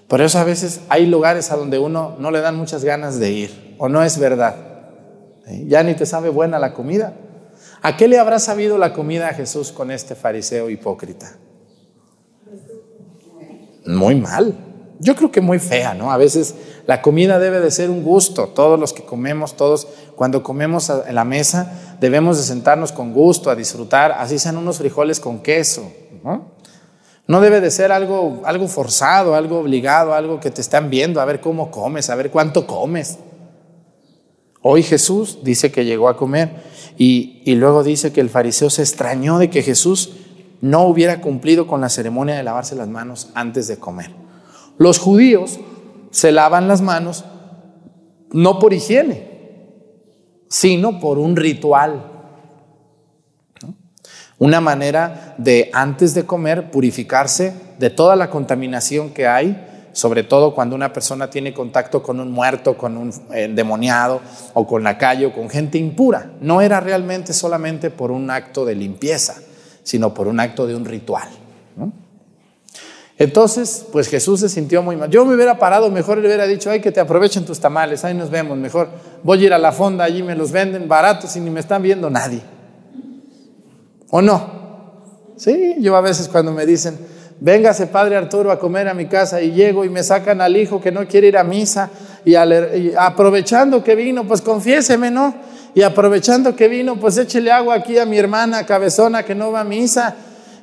Por 0.07 0.21
eso 0.21 0.37
a 0.37 0.43
veces 0.43 0.81
hay 0.89 1.07
lugares 1.07 1.51
a 1.51 1.55
donde 1.55 1.79
uno 1.79 2.15
no 2.19 2.31
le 2.31 2.41
dan 2.41 2.55
muchas 2.55 2.83
ganas 2.83 3.19
de 3.19 3.31
ir, 3.31 3.75
o 3.79 3.89
no 3.89 4.03
es 4.03 4.19
verdad. 4.19 4.55
Ya 5.65 5.81
ni 5.83 5.95
te 5.95 6.05
sabe 6.05 6.29
buena 6.29 6.59
la 6.59 6.73
comida. 6.73 7.13
¿A 7.83 7.97
qué 7.97 8.07
le 8.07 8.19
habrá 8.19 8.37
sabido 8.37 8.77
la 8.77 8.93
comida 8.93 9.29
a 9.29 9.33
Jesús 9.33 9.71
con 9.71 9.89
este 9.89 10.13
fariseo 10.15 10.69
hipócrita? 10.69 11.37
Muy 13.87 14.15
mal. 14.15 14.55
Yo 14.99 15.15
creo 15.15 15.31
que 15.31 15.41
muy 15.41 15.57
fea, 15.57 15.95
¿no? 15.95 16.11
A 16.11 16.17
veces 16.17 16.53
la 16.85 17.01
comida 17.01 17.39
debe 17.39 17.59
de 17.59 17.71
ser 17.71 17.89
un 17.89 18.03
gusto. 18.03 18.49
Todos 18.49 18.79
los 18.79 18.93
que 18.93 19.03
comemos, 19.03 19.57
todos, 19.57 19.87
cuando 20.15 20.43
comemos 20.43 20.91
en 20.91 21.15
la 21.15 21.23
mesa, 21.23 21.97
debemos 21.99 22.37
de 22.37 22.43
sentarnos 22.43 22.91
con 22.91 23.13
gusto, 23.13 23.49
a 23.49 23.55
disfrutar, 23.55 24.11
así 24.11 24.37
sean 24.37 24.57
unos 24.57 24.77
frijoles 24.77 25.19
con 25.19 25.39
queso, 25.39 25.91
¿no? 26.23 26.51
No 27.25 27.41
debe 27.41 27.61
de 27.61 27.71
ser 27.71 27.91
algo, 27.91 28.41
algo 28.45 28.67
forzado, 28.67 29.33
algo 29.33 29.59
obligado, 29.59 30.13
algo 30.13 30.39
que 30.39 30.51
te 30.51 30.61
están 30.61 30.91
viendo, 30.91 31.19
a 31.19 31.25
ver 31.25 31.41
cómo 31.41 31.71
comes, 31.71 32.11
a 32.11 32.15
ver 32.15 32.29
cuánto 32.29 32.67
comes. 32.67 33.17
Hoy 34.61 34.83
Jesús 34.83 35.39
dice 35.43 35.71
que 35.71 35.85
llegó 35.85 36.09
a 36.09 36.17
comer 36.17 36.70
y, 36.97 37.43
luego 37.55 37.83
dice 37.83 38.11
que 38.13 38.21
el 38.21 38.29
fariseo 38.29 38.69
se 38.69 38.81
extrañó 38.81 39.37
de 39.37 39.49
que 39.49 39.63
Jesús 39.63 40.11
no 40.61 40.83
hubiera 40.83 41.21
cumplido 41.21 41.67
con 41.67 41.81
la 41.81 41.89
ceremonia 41.89 42.35
de 42.35 42.43
lavarse 42.43 42.75
las 42.75 42.87
manos 42.87 43.29
antes 43.33 43.67
de 43.67 43.77
comer. 43.77 44.11
Los 44.77 44.99
judíos 44.99 45.59
se 46.11 46.31
lavan 46.31 46.67
las 46.67 46.81
manos 46.81 47.25
no 48.31 48.59
por 48.59 48.73
higiene, 48.73 49.29
sino 50.47 50.99
por 50.99 51.17
un 51.17 51.35
ritual. 51.35 52.07
Una 54.37 54.59
manera 54.59 55.35
de, 55.37 55.69
antes 55.73 56.13
de 56.13 56.25
comer, 56.25 56.71
purificarse 56.71 57.53
de 57.79 57.89
toda 57.89 58.15
la 58.15 58.29
contaminación 58.29 59.11
que 59.11 59.27
hay, 59.27 59.67
sobre 59.93 60.23
todo 60.23 60.53
cuando 60.53 60.75
una 60.75 60.93
persona 60.93 61.29
tiene 61.29 61.53
contacto 61.53 62.01
con 62.01 62.19
un 62.19 62.31
muerto, 62.31 62.77
con 62.77 62.97
un 62.97 63.13
endemoniado 63.31 64.21
o 64.53 64.65
con 64.65 64.83
la 64.83 64.97
calle 64.97 65.25
o 65.25 65.33
con 65.33 65.49
gente 65.49 65.77
impura. 65.77 66.31
No 66.41 66.61
era 66.61 66.79
realmente 66.79 67.33
solamente 67.33 67.89
por 67.89 68.11
un 68.11 68.29
acto 68.29 68.65
de 68.65 68.75
limpieza, 68.75 69.35
sino 69.83 70.13
por 70.13 70.27
un 70.27 70.39
acto 70.39 70.67
de 70.67 70.75
un 70.75 70.85
ritual. 70.85 71.29
Entonces, 73.21 73.85
pues 73.91 74.07
Jesús 74.07 74.39
se 74.39 74.49
sintió 74.49 74.81
muy 74.81 74.95
mal. 74.95 75.07
Yo 75.11 75.23
me 75.25 75.35
hubiera 75.35 75.59
parado, 75.59 75.91
mejor 75.91 76.17
le 76.17 76.25
hubiera 76.25 76.47
dicho, 76.47 76.71
ay, 76.71 76.81
que 76.81 76.91
te 76.91 76.99
aprovechen 76.99 77.45
tus 77.45 77.59
tamales, 77.59 78.03
ahí 78.03 78.15
nos 78.15 78.31
vemos, 78.31 78.57
mejor 78.57 78.89
voy 79.21 79.43
a 79.43 79.45
ir 79.45 79.53
a 79.53 79.59
la 79.59 79.71
fonda, 79.71 80.03
allí 80.03 80.23
me 80.23 80.35
los 80.35 80.51
venden 80.51 80.87
baratos 80.87 81.35
y 81.35 81.39
ni 81.39 81.51
me 81.51 81.59
están 81.59 81.83
viendo 81.83 82.09
nadie. 82.09 82.41
¿O 84.09 84.23
no? 84.23 85.35
Sí, 85.37 85.75
yo 85.81 85.95
a 85.95 86.01
veces 86.01 86.29
cuando 86.29 86.51
me 86.51 86.65
dicen, 86.65 86.97
véngase 87.41 87.87
Padre 87.87 88.15
Arturo 88.15 88.51
a 88.51 88.59
comer 88.59 88.87
a 88.87 88.93
mi 88.93 89.07
casa 89.07 89.41
y 89.41 89.51
llego 89.51 89.83
y 89.83 89.89
me 89.89 90.03
sacan 90.03 90.41
al 90.41 90.55
hijo 90.55 90.79
que 90.79 90.91
no 90.91 91.07
quiere 91.07 91.27
ir 91.27 91.37
a 91.37 91.43
misa 91.43 91.89
y, 92.23 92.35
aprovechando 92.35 93.83
que 93.83 93.95
vino, 93.95 94.27
pues 94.27 94.41
confiéseme, 94.41 95.09
¿no? 95.09 95.33
Y 95.73 95.81
aprovechando 95.81 96.55
que 96.55 96.67
vino, 96.67 96.97
pues 96.97 97.17
échele 97.17 97.51
agua 97.51 97.75
aquí 97.75 97.97
a 97.97 98.05
mi 98.05 98.19
hermana 98.19 98.65
cabezona 98.65 99.23
que 99.23 99.33
no 99.33 99.51
va 99.51 99.61
a 99.61 99.63
misa 99.63 100.15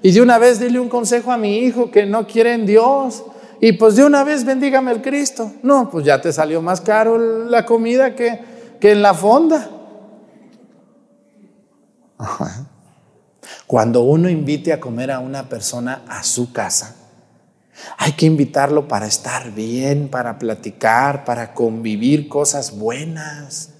y 0.02 0.12
de 0.12 0.22
una 0.22 0.38
vez 0.38 0.60
dile 0.60 0.78
un 0.78 0.88
consejo 0.88 1.32
a 1.32 1.36
mi 1.36 1.58
hijo 1.58 1.90
que 1.90 2.06
no 2.06 2.26
quiere 2.26 2.52
en 2.52 2.64
Dios. 2.64 3.24
Y 3.60 3.72
pues 3.72 3.96
de 3.96 4.04
una 4.04 4.22
vez 4.22 4.44
bendígame 4.44 4.92
el 4.92 5.02
Cristo. 5.02 5.50
No, 5.64 5.90
pues 5.90 6.04
ya 6.04 6.20
te 6.20 6.32
salió 6.32 6.62
más 6.62 6.80
caro 6.80 7.18
la 7.18 7.66
comida 7.66 8.14
que, 8.14 8.38
que 8.78 8.92
en 8.92 9.02
la 9.02 9.14
fonda. 9.14 9.68
Cuando 13.68 14.00
uno 14.00 14.30
invite 14.30 14.72
a 14.72 14.80
comer 14.80 15.10
a 15.10 15.18
una 15.18 15.46
persona 15.46 16.00
a 16.08 16.22
su 16.22 16.54
casa, 16.54 16.96
hay 17.98 18.12
que 18.12 18.24
invitarlo 18.24 18.88
para 18.88 19.06
estar 19.06 19.52
bien, 19.52 20.08
para 20.08 20.38
platicar, 20.38 21.26
para 21.26 21.52
convivir 21.52 22.30
cosas 22.30 22.78
buenas. 22.78 23.74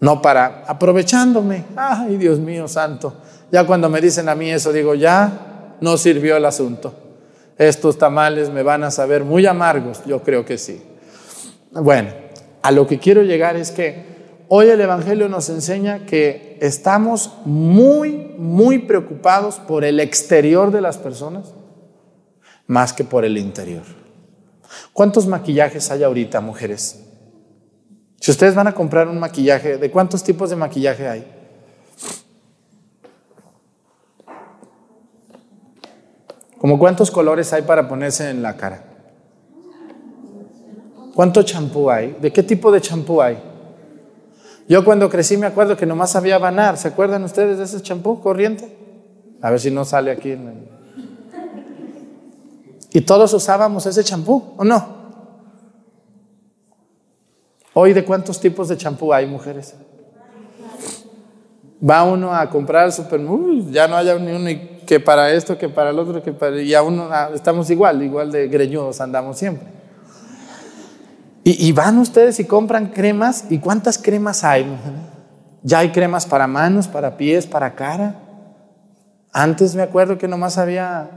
No 0.00 0.22
para 0.22 0.64
aprovechándome. 0.66 1.66
Ay, 1.76 2.16
Dios 2.16 2.38
mío 2.38 2.66
santo. 2.66 3.14
Ya 3.52 3.66
cuando 3.66 3.90
me 3.90 4.00
dicen 4.00 4.30
a 4.30 4.34
mí 4.34 4.50
eso, 4.50 4.72
digo, 4.72 4.94
ya 4.94 5.76
no 5.82 5.98
sirvió 5.98 6.38
el 6.38 6.46
asunto. 6.46 6.94
Estos 7.58 7.98
tamales 7.98 8.48
me 8.48 8.62
van 8.62 8.84
a 8.84 8.90
saber 8.90 9.22
muy 9.22 9.44
amargos, 9.44 10.00
yo 10.06 10.22
creo 10.22 10.46
que 10.46 10.56
sí. 10.56 10.82
Bueno, 11.72 12.08
a 12.62 12.70
lo 12.70 12.86
que 12.86 12.98
quiero 12.98 13.22
llegar 13.22 13.56
es 13.56 13.70
que 13.70 14.13
hoy 14.56 14.68
el 14.68 14.80
Evangelio 14.80 15.28
nos 15.28 15.48
enseña 15.48 16.06
que 16.06 16.58
estamos 16.60 17.38
muy, 17.44 18.36
muy 18.38 18.78
preocupados 18.78 19.56
por 19.56 19.82
el 19.82 19.98
exterior 19.98 20.70
de 20.70 20.80
las 20.80 20.96
personas 20.96 21.52
más 22.68 22.92
que 22.92 23.02
por 23.02 23.24
el 23.24 23.36
interior. 23.36 23.82
¿Cuántos 24.92 25.26
maquillajes 25.26 25.90
hay 25.90 26.04
ahorita, 26.04 26.40
mujeres? 26.40 27.04
Si 28.20 28.30
ustedes 28.30 28.54
van 28.54 28.68
a 28.68 28.74
comprar 28.74 29.08
un 29.08 29.18
maquillaje, 29.18 29.76
¿de 29.76 29.90
cuántos 29.90 30.22
tipos 30.22 30.50
de 30.50 30.56
maquillaje 30.56 31.08
hay? 31.08 31.26
¿Como 36.58 36.78
cuántos 36.78 37.10
colores 37.10 37.52
hay 37.52 37.62
para 37.62 37.88
ponerse 37.88 38.30
en 38.30 38.40
la 38.40 38.56
cara? 38.56 38.84
¿Cuánto 41.12 41.42
champú 41.42 41.90
hay? 41.90 42.16
¿De 42.20 42.32
qué 42.32 42.44
tipo 42.44 42.70
de 42.70 42.80
champú 42.80 43.20
hay? 43.20 43.53
Yo 44.68 44.84
cuando 44.84 45.10
crecí 45.10 45.36
me 45.36 45.46
acuerdo 45.46 45.76
que 45.76 45.86
nomás 45.86 46.16
había 46.16 46.38
banar. 46.38 46.76
¿Se 46.78 46.88
acuerdan 46.88 47.24
ustedes 47.24 47.58
de 47.58 47.64
ese 47.64 47.82
champú 47.82 48.20
corriente? 48.20 48.76
A 49.42 49.50
ver 49.50 49.60
si 49.60 49.70
no 49.70 49.84
sale 49.84 50.10
aquí. 50.10 50.36
Y 52.92 53.00
todos 53.02 53.32
usábamos 53.34 53.84
ese 53.86 54.02
champú, 54.04 54.54
¿o 54.56 54.64
no? 54.64 55.04
Hoy, 57.74 57.92
¿de 57.92 58.04
cuántos 58.04 58.40
tipos 58.40 58.68
de 58.68 58.76
champú 58.76 59.12
hay, 59.12 59.26
mujeres? 59.26 59.74
Va 61.86 62.04
uno 62.04 62.32
a 62.32 62.48
comprar 62.48 62.84
al 62.84 62.92
super, 62.92 63.20
ya 63.70 63.88
no 63.88 63.96
haya 63.96 64.16
ni 64.18 64.32
uno 64.32 64.48
que 64.86 65.00
para 65.00 65.32
esto, 65.32 65.58
que 65.58 65.68
para 65.68 65.90
el 65.90 65.98
otro, 65.98 66.22
que 66.22 66.32
para... 66.32 66.62
Y 66.62 66.72
aún 66.72 67.00
ah, 67.10 67.30
estamos 67.34 67.68
igual, 67.70 68.02
igual 68.02 68.30
de 68.30 68.48
greñudos 68.48 69.00
andamos 69.00 69.36
siempre. 69.36 69.83
Y, 71.46 71.72
van 71.72 71.98
ustedes 71.98 72.40
y 72.40 72.46
compran 72.46 72.86
cremas, 72.86 73.44
¿y 73.50 73.58
cuántas 73.58 73.98
cremas 73.98 74.44
hay? 74.44 74.66
Ya 75.62 75.80
hay 75.80 75.92
cremas 75.92 76.24
para 76.24 76.46
manos, 76.46 76.88
para 76.88 77.18
pies, 77.18 77.46
para 77.46 77.74
cara. 77.74 78.14
Antes 79.30 79.74
me 79.74 79.82
acuerdo 79.82 80.16
que 80.16 80.26
nomás 80.26 80.56
había, 80.56 81.10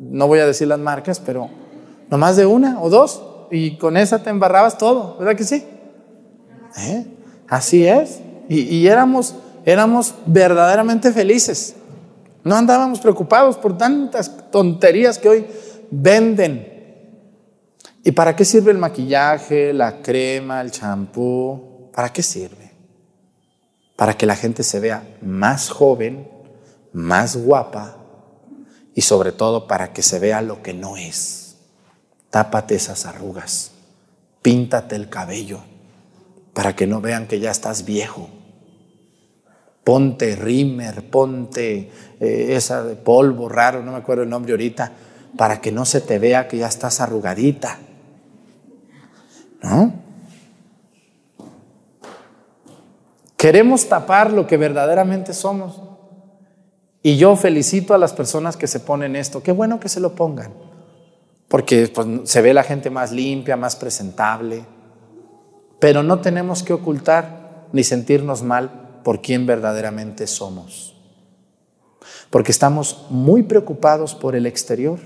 no 0.00 0.26
voy 0.26 0.40
a 0.40 0.46
decir 0.46 0.66
las 0.66 0.80
marcas, 0.80 1.20
pero 1.20 1.50
nomás 2.10 2.36
de 2.36 2.46
una 2.46 2.80
o 2.80 2.90
dos, 2.90 3.22
y 3.52 3.78
con 3.78 3.96
esa 3.96 4.20
te 4.24 4.30
embarrabas 4.30 4.76
todo, 4.76 5.16
¿verdad 5.18 5.36
que 5.36 5.44
sí? 5.44 5.64
¿Eh? 6.76 7.06
Así 7.48 7.86
es. 7.86 8.20
Y, 8.48 8.62
y 8.62 8.88
éramos, 8.88 9.36
éramos 9.64 10.16
verdaderamente 10.26 11.12
felices. 11.12 11.76
No 12.42 12.56
andábamos 12.56 12.98
preocupados 12.98 13.56
por 13.56 13.78
tantas 13.78 14.50
tonterías 14.50 15.16
que 15.16 15.28
hoy 15.28 15.46
venden. 15.92 16.79
¿Y 18.02 18.12
para 18.12 18.34
qué 18.34 18.44
sirve 18.44 18.72
el 18.72 18.78
maquillaje, 18.78 19.72
la 19.72 20.00
crema, 20.00 20.60
el 20.60 20.70
champú? 20.70 21.90
¿Para 21.92 22.12
qué 22.12 22.22
sirve? 22.22 22.72
Para 23.96 24.16
que 24.16 24.26
la 24.26 24.36
gente 24.36 24.62
se 24.62 24.80
vea 24.80 25.16
más 25.20 25.68
joven, 25.68 26.28
más 26.92 27.36
guapa 27.36 27.96
y 28.94 29.02
sobre 29.02 29.32
todo 29.32 29.66
para 29.66 29.92
que 29.92 30.02
se 30.02 30.18
vea 30.18 30.40
lo 30.40 30.62
que 30.62 30.72
no 30.72 30.96
es. 30.96 31.56
Tápate 32.30 32.76
esas 32.76 33.06
arrugas, 33.06 33.72
píntate 34.40 34.96
el 34.96 35.08
cabello 35.08 35.60
para 36.54 36.74
que 36.74 36.86
no 36.86 37.00
vean 37.00 37.26
que 37.26 37.40
ya 37.40 37.50
estás 37.50 37.84
viejo 37.84 38.30
ponte 39.84 40.36
rímer, 40.36 41.10
ponte 41.10 41.90
eh, 42.20 42.46
esa 42.50 42.84
de 42.84 42.96
polvo 42.96 43.48
raro, 43.48 43.82
no 43.82 43.92
me 43.92 43.98
acuerdo 43.98 44.22
el 44.22 44.28
nombre 44.28 44.52
ahorita, 44.52 44.92
para 45.36 45.60
que 45.60 45.72
no 45.72 45.84
se 45.84 46.00
te 46.00 46.18
vea 46.18 46.48
que 46.48 46.58
ya 46.58 46.68
estás 46.68 47.00
arrugadita. 47.00 47.78
¿No? 49.62 49.92
Queremos 53.36 53.88
tapar 53.88 54.32
lo 54.32 54.46
que 54.46 54.56
verdaderamente 54.56 55.32
somos. 55.32 55.80
Y 57.02 57.16
yo 57.16 57.36
felicito 57.36 57.94
a 57.94 57.98
las 57.98 58.12
personas 58.12 58.56
que 58.56 58.66
se 58.66 58.80
ponen 58.80 59.16
esto. 59.16 59.42
Qué 59.42 59.52
bueno 59.52 59.80
que 59.80 59.88
se 59.88 60.00
lo 60.00 60.14
pongan. 60.14 60.52
Porque 61.48 61.88
pues, 61.88 62.06
se 62.24 62.42
ve 62.42 62.52
la 62.52 62.62
gente 62.62 62.90
más 62.90 63.12
limpia, 63.12 63.56
más 63.56 63.76
presentable. 63.76 64.64
Pero 65.78 66.02
no 66.02 66.20
tenemos 66.20 66.62
que 66.62 66.74
ocultar 66.74 67.66
ni 67.72 67.82
sentirnos 67.82 68.42
mal 68.42 69.00
por 69.02 69.22
quién 69.22 69.46
verdaderamente 69.46 70.26
somos. 70.26 70.94
Porque 72.28 72.52
estamos 72.52 73.06
muy 73.08 73.42
preocupados 73.42 74.14
por 74.14 74.36
el 74.36 74.46
exterior, 74.46 75.00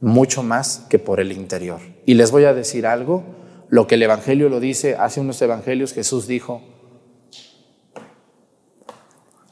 mucho 0.00 0.42
más 0.42 0.86
que 0.88 0.98
por 0.98 1.20
el 1.20 1.32
interior. 1.32 1.80
Y 2.06 2.14
les 2.14 2.30
voy 2.30 2.44
a 2.44 2.54
decir 2.54 2.86
algo, 2.86 3.22
lo 3.68 3.86
que 3.86 3.94
el 3.94 4.02
Evangelio 4.02 4.48
lo 4.48 4.58
dice, 4.58 4.96
hace 4.96 5.20
unos 5.20 5.40
evangelios 5.42 5.92
Jesús 5.92 6.26
dijo, 6.26 6.62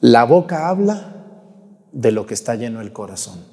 la 0.00 0.24
boca 0.24 0.68
habla 0.68 1.14
de 1.92 2.12
lo 2.12 2.26
que 2.26 2.34
está 2.34 2.54
lleno 2.54 2.80
el 2.80 2.92
corazón. 2.92 3.44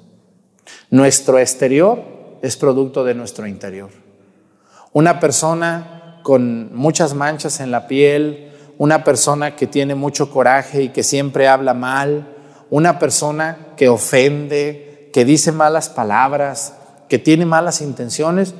Nuestro 0.90 1.38
exterior 1.38 2.38
es 2.42 2.56
producto 2.56 3.04
de 3.04 3.14
nuestro 3.14 3.46
interior. 3.46 3.90
Una 4.92 5.20
persona 5.20 6.20
con 6.22 6.74
muchas 6.74 7.14
manchas 7.14 7.60
en 7.60 7.70
la 7.70 7.86
piel, 7.86 8.52
una 8.78 9.04
persona 9.04 9.56
que 9.56 9.66
tiene 9.66 9.94
mucho 9.94 10.30
coraje 10.30 10.82
y 10.82 10.88
que 10.88 11.02
siempre 11.02 11.48
habla 11.48 11.74
mal, 11.74 12.36
una 12.70 12.98
persona 12.98 13.74
que 13.76 13.88
ofende, 13.88 15.10
que 15.12 15.24
dice 15.24 15.52
malas 15.52 15.88
palabras, 15.88 16.75
que 17.08 17.18
tiene 17.18 17.46
malas 17.46 17.80
intenciones, 17.80 18.54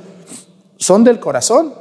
son 0.77 1.05
del 1.05 1.21
corazón. 1.21 1.75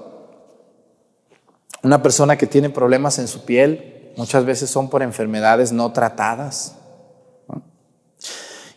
Una 1.84 2.01
persona 2.01 2.38
que 2.38 2.47
tiene 2.47 2.69
problemas 2.69 3.19
en 3.19 3.28
su 3.28 3.45
piel, 3.45 4.12
muchas 4.17 4.45
veces 4.45 4.69
son 4.69 4.89
por 4.89 5.04
enfermedades 5.04 5.71
no 5.71 5.91
tratadas. 5.91 6.75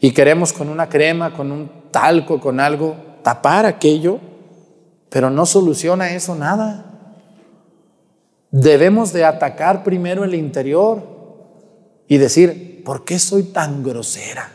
Y 0.01 0.13
queremos 0.13 0.53
con 0.53 0.69
una 0.69 0.89
crema, 0.89 1.35
con 1.35 1.51
un 1.51 1.91
talco, 1.91 2.41
con 2.41 2.61
algo, 2.61 2.97
tapar 3.23 3.67
aquello, 3.67 4.21
pero 5.09 5.31
no 5.31 5.47
soluciona 5.47 6.11
eso 6.11 6.35
nada. 6.35 6.85
Debemos 8.51 9.13
de 9.13 9.25
atacar 9.25 9.83
primero 9.85 10.25
el 10.25 10.35
interior 10.35 11.03
y 12.07 12.19
decir, 12.19 12.83
¿por 12.85 13.05
qué 13.05 13.19
soy 13.19 13.45
tan 13.45 13.83
grosera? 13.83 14.53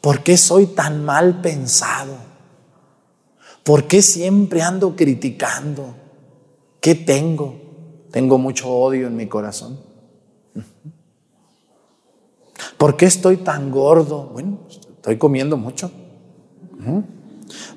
¿Por 0.00 0.22
qué 0.22 0.36
soy 0.36 0.66
tan 0.66 1.04
mal 1.04 1.40
pensado? 1.40 2.16
¿Por 3.62 3.84
qué 3.84 4.02
siempre 4.02 4.62
ando 4.62 4.96
criticando? 4.96 5.94
¿Qué 6.80 6.94
tengo? 6.94 7.60
Tengo 8.10 8.38
mucho 8.38 8.70
odio 8.70 9.06
en 9.06 9.16
mi 9.16 9.26
corazón. 9.26 9.78
¿Por 12.78 12.96
qué 12.96 13.06
estoy 13.06 13.36
tan 13.38 13.70
gordo? 13.70 14.30
Bueno, 14.32 14.60
estoy 14.68 15.18
comiendo 15.18 15.56
mucho. 15.58 15.90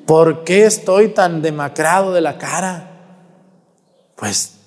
¿Por 0.05 0.45
qué 0.45 0.65
estoy 0.65 1.09
tan 1.09 1.41
demacrado 1.41 2.13
de 2.13 2.21
la 2.21 2.37
cara? 2.37 2.89
Pues 4.15 4.59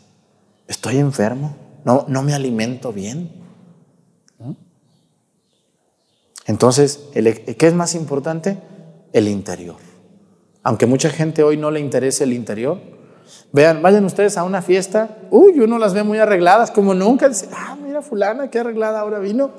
estoy 0.69 0.99
enfermo, 0.99 1.57
no, 1.85 2.05
no 2.09 2.23
me 2.23 2.35
alimento 2.35 2.93
bien. 2.93 3.46
Entonces, 6.47 7.09
¿qué 7.13 7.67
es 7.67 7.75
más 7.75 7.95
importante? 7.95 8.59
El 9.13 9.29
interior. 9.29 9.77
Aunque 10.63 10.87
mucha 10.87 11.11
gente 11.11 11.43
hoy 11.43 11.57
no 11.57 11.71
le 11.71 11.81
interese 11.81 12.25
el 12.25 12.33
interior, 12.33 12.79
Vean, 13.53 13.83
vayan 13.83 14.05
ustedes 14.05 14.37
a 14.37 14.45
una 14.45 14.63
fiesta, 14.63 15.19
uy, 15.31 15.59
uno 15.61 15.79
las 15.79 15.95
ve 15.95 16.03
muy 16.03 16.19
arregladas, 16.19 16.71
como 16.71 16.95
nunca. 16.95 17.29
Dice, 17.29 17.49
ah, 17.55 17.77
mira, 17.83 18.03
fulana, 18.03 18.51
qué 18.51 18.59
arreglada 18.59 19.01
ahora 19.01 19.19
vino. 19.19 19.51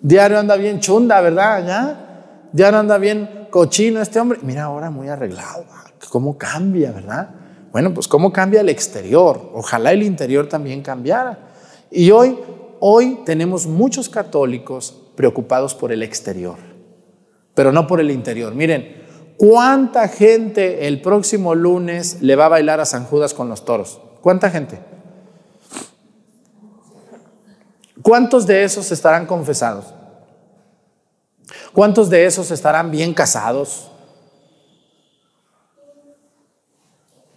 Diario 0.00 0.38
anda 0.38 0.56
bien 0.56 0.80
chunda, 0.80 1.20
¿verdad? 1.20 1.66
Ya. 1.66 2.48
Diario 2.52 2.78
anda 2.80 2.98
bien 2.98 3.48
cochino 3.50 4.00
este 4.00 4.20
hombre. 4.20 4.38
Mira, 4.42 4.64
ahora 4.64 4.90
muy 4.90 5.08
arreglado. 5.08 5.64
Ah, 5.70 5.84
¿Cómo 6.10 6.36
cambia, 6.36 6.92
verdad? 6.92 7.30
Bueno, 7.72 7.94
pues 7.94 8.08
cómo 8.08 8.32
cambia 8.32 8.60
el 8.60 8.68
exterior. 8.68 9.50
Ojalá 9.54 9.92
el 9.92 10.02
interior 10.02 10.48
también 10.48 10.82
cambiara. 10.82 11.38
Y 11.90 12.10
hoy, 12.10 12.38
hoy 12.80 13.20
tenemos 13.24 13.66
muchos 13.66 14.08
católicos 14.08 14.99
preocupados 15.16 15.74
por 15.74 15.92
el 15.92 16.02
exterior, 16.02 16.56
pero 17.54 17.72
no 17.72 17.86
por 17.86 18.00
el 18.00 18.10
interior. 18.10 18.54
Miren, 18.54 19.00
¿Cuánta 19.40 20.06
gente 20.06 20.86
el 20.86 21.00
próximo 21.00 21.54
lunes 21.54 22.20
le 22.20 22.36
va 22.36 22.44
a 22.44 22.48
bailar 22.50 22.78
a 22.78 22.84
San 22.84 23.06
Judas 23.06 23.32
con 23.32 23.48
los 23.48 23.64
toros? 23.64 23.98
¿Cuánta 24.20 24.50
gente? 24.50 24.78
¿Cuántos 28.02 28.46
de 28.46 28.64
esos 28.64 28.92
estarán 28.92 29.24
confesados? 29.24 29.94
¿Cuántos 31.72 32.10
de 32.10 32.26
esos 32.26 32.50
estarán 32.50 32.90
bien 32.90 33.14
casados? 33.14 33.90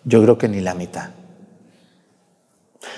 Yo 0.04 0.22
creo 0.24 0.38
que 0.38 0.50
ni 0.50 0.60
la 0.60 0.74
mitad. 0.74 1.12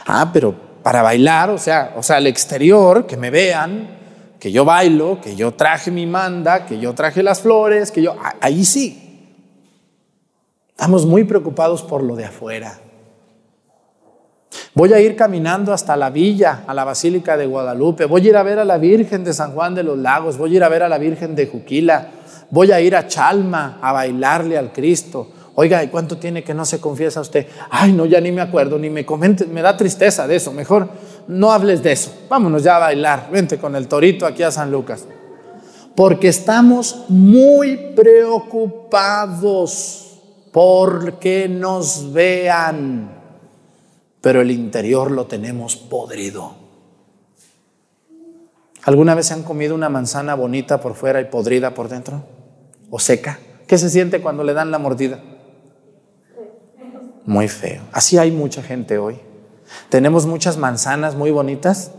Ah, 0.07 0.31
pero 0.33 0.55
para 0.81 1.03
bailar, 1.03 1.51
o 1.51 1.59
sea, 1.59 1.93
o 1.95 2.01
sea, 2.01 2.15
al 2.15 2.25
exterior, 2.25 3.05
que 3.05 3.17
me 3.17 3.29
vean, 3.29 3.99
que 4.39 4.51
yo 4.51 4.65
bailo, 4.65 5.19
que 5.21 5.35
yo 5.35 5.53
traje 5.53 5.91
mi 5.91 6.05
manda, 6.05 6.65
que 6.65 6.79
yo 6.79 6.93
traje 6.93 7.23
las 7.23 7.41
flores, 7.41 7.91
que 7.91 8.01
yo, 8.01 8.15
ahí 8.41 8.65
sí. 8.65 9.01
Estamos 10.69 11.05
muy 11.05 11.23
preocupados 11.23 11.83
por 11.83 12.03
lo 12.03 12.15
de 12.15 12.25
afuera. 12.25 12.79
Voy 14.73 14.91
a 14.91 14.99
ir 14.99 15.15
caminando 15.15 15.71
hasta 15.71 15.95
la 15.95 16.09
villa, 16.09 16.63
a 16.67 16.73
la 16.73 16.83
Basílica 16.83 17.37
de 17.37 17.45
Guadalupe. 17.45 18.05
Voy 18.05 18.25
a 18.25 18.29
ir 18.29 18.37
a 18.37 18.43
ver 18.43 18.59
a 18.59 18.65
la 18.65 18.77
Virgen 18.77 19.23
de 19.23 19.33
San 19.33 19.53
Juan 19.53 19.73
de 19.73 19.83
los 19.83 19.97
Lagos. 19.97 20.37
Voy 20.37 20.53
a 20.53 20.57
ir 20.57 20.63
a 20.65 20.69
ver 20.69 20.83
a 20.83 20.89
la 20.89 20.97
Virgen 20.97 21.33
de 21.33 21.47
Juquila. 21.47 22.09
Voy 22.49 22.71
a 22.73 22.81
ir 22.81 22.95
a 22.95 23.07
Chalma 23.07 23.79
a 23.81 23.93
bailarle 23.93 24.57
al 24.57 24.73
Cristo. 24.73 25.31
Oiga, 25.55 25.81
¿y 25.81 25.87
cuánto 25.87 26.17
tiene 26.17 26.43
que 26.43 26.53
no 26.53 26.65
se 26.65 26.81
confiesa 26.81 27.21
usted? 27.21 27.47
Ay, 27.69 27.93
no, 27.93 28.05
ya 28.05 28.19
ni 28.19 28.33
me 28.33 28.41
acuerdo, 28.41 28.77
ni 28.77 28.89
me 28.89 29.05
comente, 29.05 29.45
me 29.45 29.61
da 29.61 29.77
tristeza 29.77 30.27
de 30.27 30.35
eso. 30.35 30.51
Mejor 30.51 30.89
no 31.27 31.51
hables 31.51 31.83
de 31.83 31.91
eso. 31.91 32.13
Vámonos 32.29 32.63
ya 32.63 32.77
a 32.77 32.79
bailar. 32.79 33.29
Vente 33.31 33.57
con 33.57 33.75
el 33.75 33.87
torito 33.87 34.25
aquí 34.25 34.43
a 34.43 34.51
San 34.51 34.71
Lucas. 34.71 35.05
Porque 35.95 36.27
estamos 36.27 37.05
muy 37.09 37.93
preocupados 37.95 40.05
porque 40.55 41.49
nos 41.49 42.13
vean, 42.13 43.11
pero 44.21 44.39
el 44.39 44.51
interior 44.51 45.11
lo 45.11 45.25
tenemos 45.25 45.75
podrido. 45.75 46.55
¿Alguna 48.83 49.15
vez 49.15 49.25
se 49.25 49.33
han 49.33 49.43
comido 49.43 49.75
una 49.75 49.89
manzana 49.89 50.33
bonita 50.33 50.79
por 50.79 50.93
fuera 50.93 51.19
y 51.19 51.25
podrida 51.25 51.73
por 51.73 51.89
dentro? 51.89 52.23
¿O 52.89 52.99
seca? 52.99 53.37
¿Qué 53.67 53.77
se 53.77 53.89
siente 53.89 54.21
cuando 54.21 54.45
le 54.45 54.53
dan 54.53 54.71
la 54.71 54.79
mordida? 54.79 55.21
Muy 57.25 57.49
feo. 57.49 57.81
Así 57.91 58.17
hay 58.17 58.31
mucha 58.31 58.63
gente 58.63 58.97
hoy. 58.97 59.19
Tenemos 59.89 60.25
muchas 60.25 60.57
manzanas 60.57 61.15
muy 61.15 61.31
bonitas, 61.31 61.91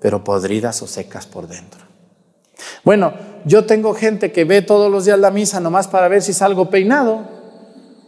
pero 0.00 0.24
podridas 0.24 0.82
o 0.82 0.86
secas 0.86 1.26
por 1.26 1.48
dentro. 1.48 1.80
Bueno, 2.84 3.12
yo 3.44 3.64
tengo 3.64 3.94
gente 3.94 4.32
que 4.32 4.44
ve 4.44 4.62
todos 4.62 4.90
los 4.90 5.04
días 5.04 5.18
la 5.18 5.30
misa 5.30 5.60
nomás 5.60 5.88
para 5.88 6.08
ver 6.08 6.22
si 6.22 6.32
salgo 6.32 6.70
peinado. 6.70 7.40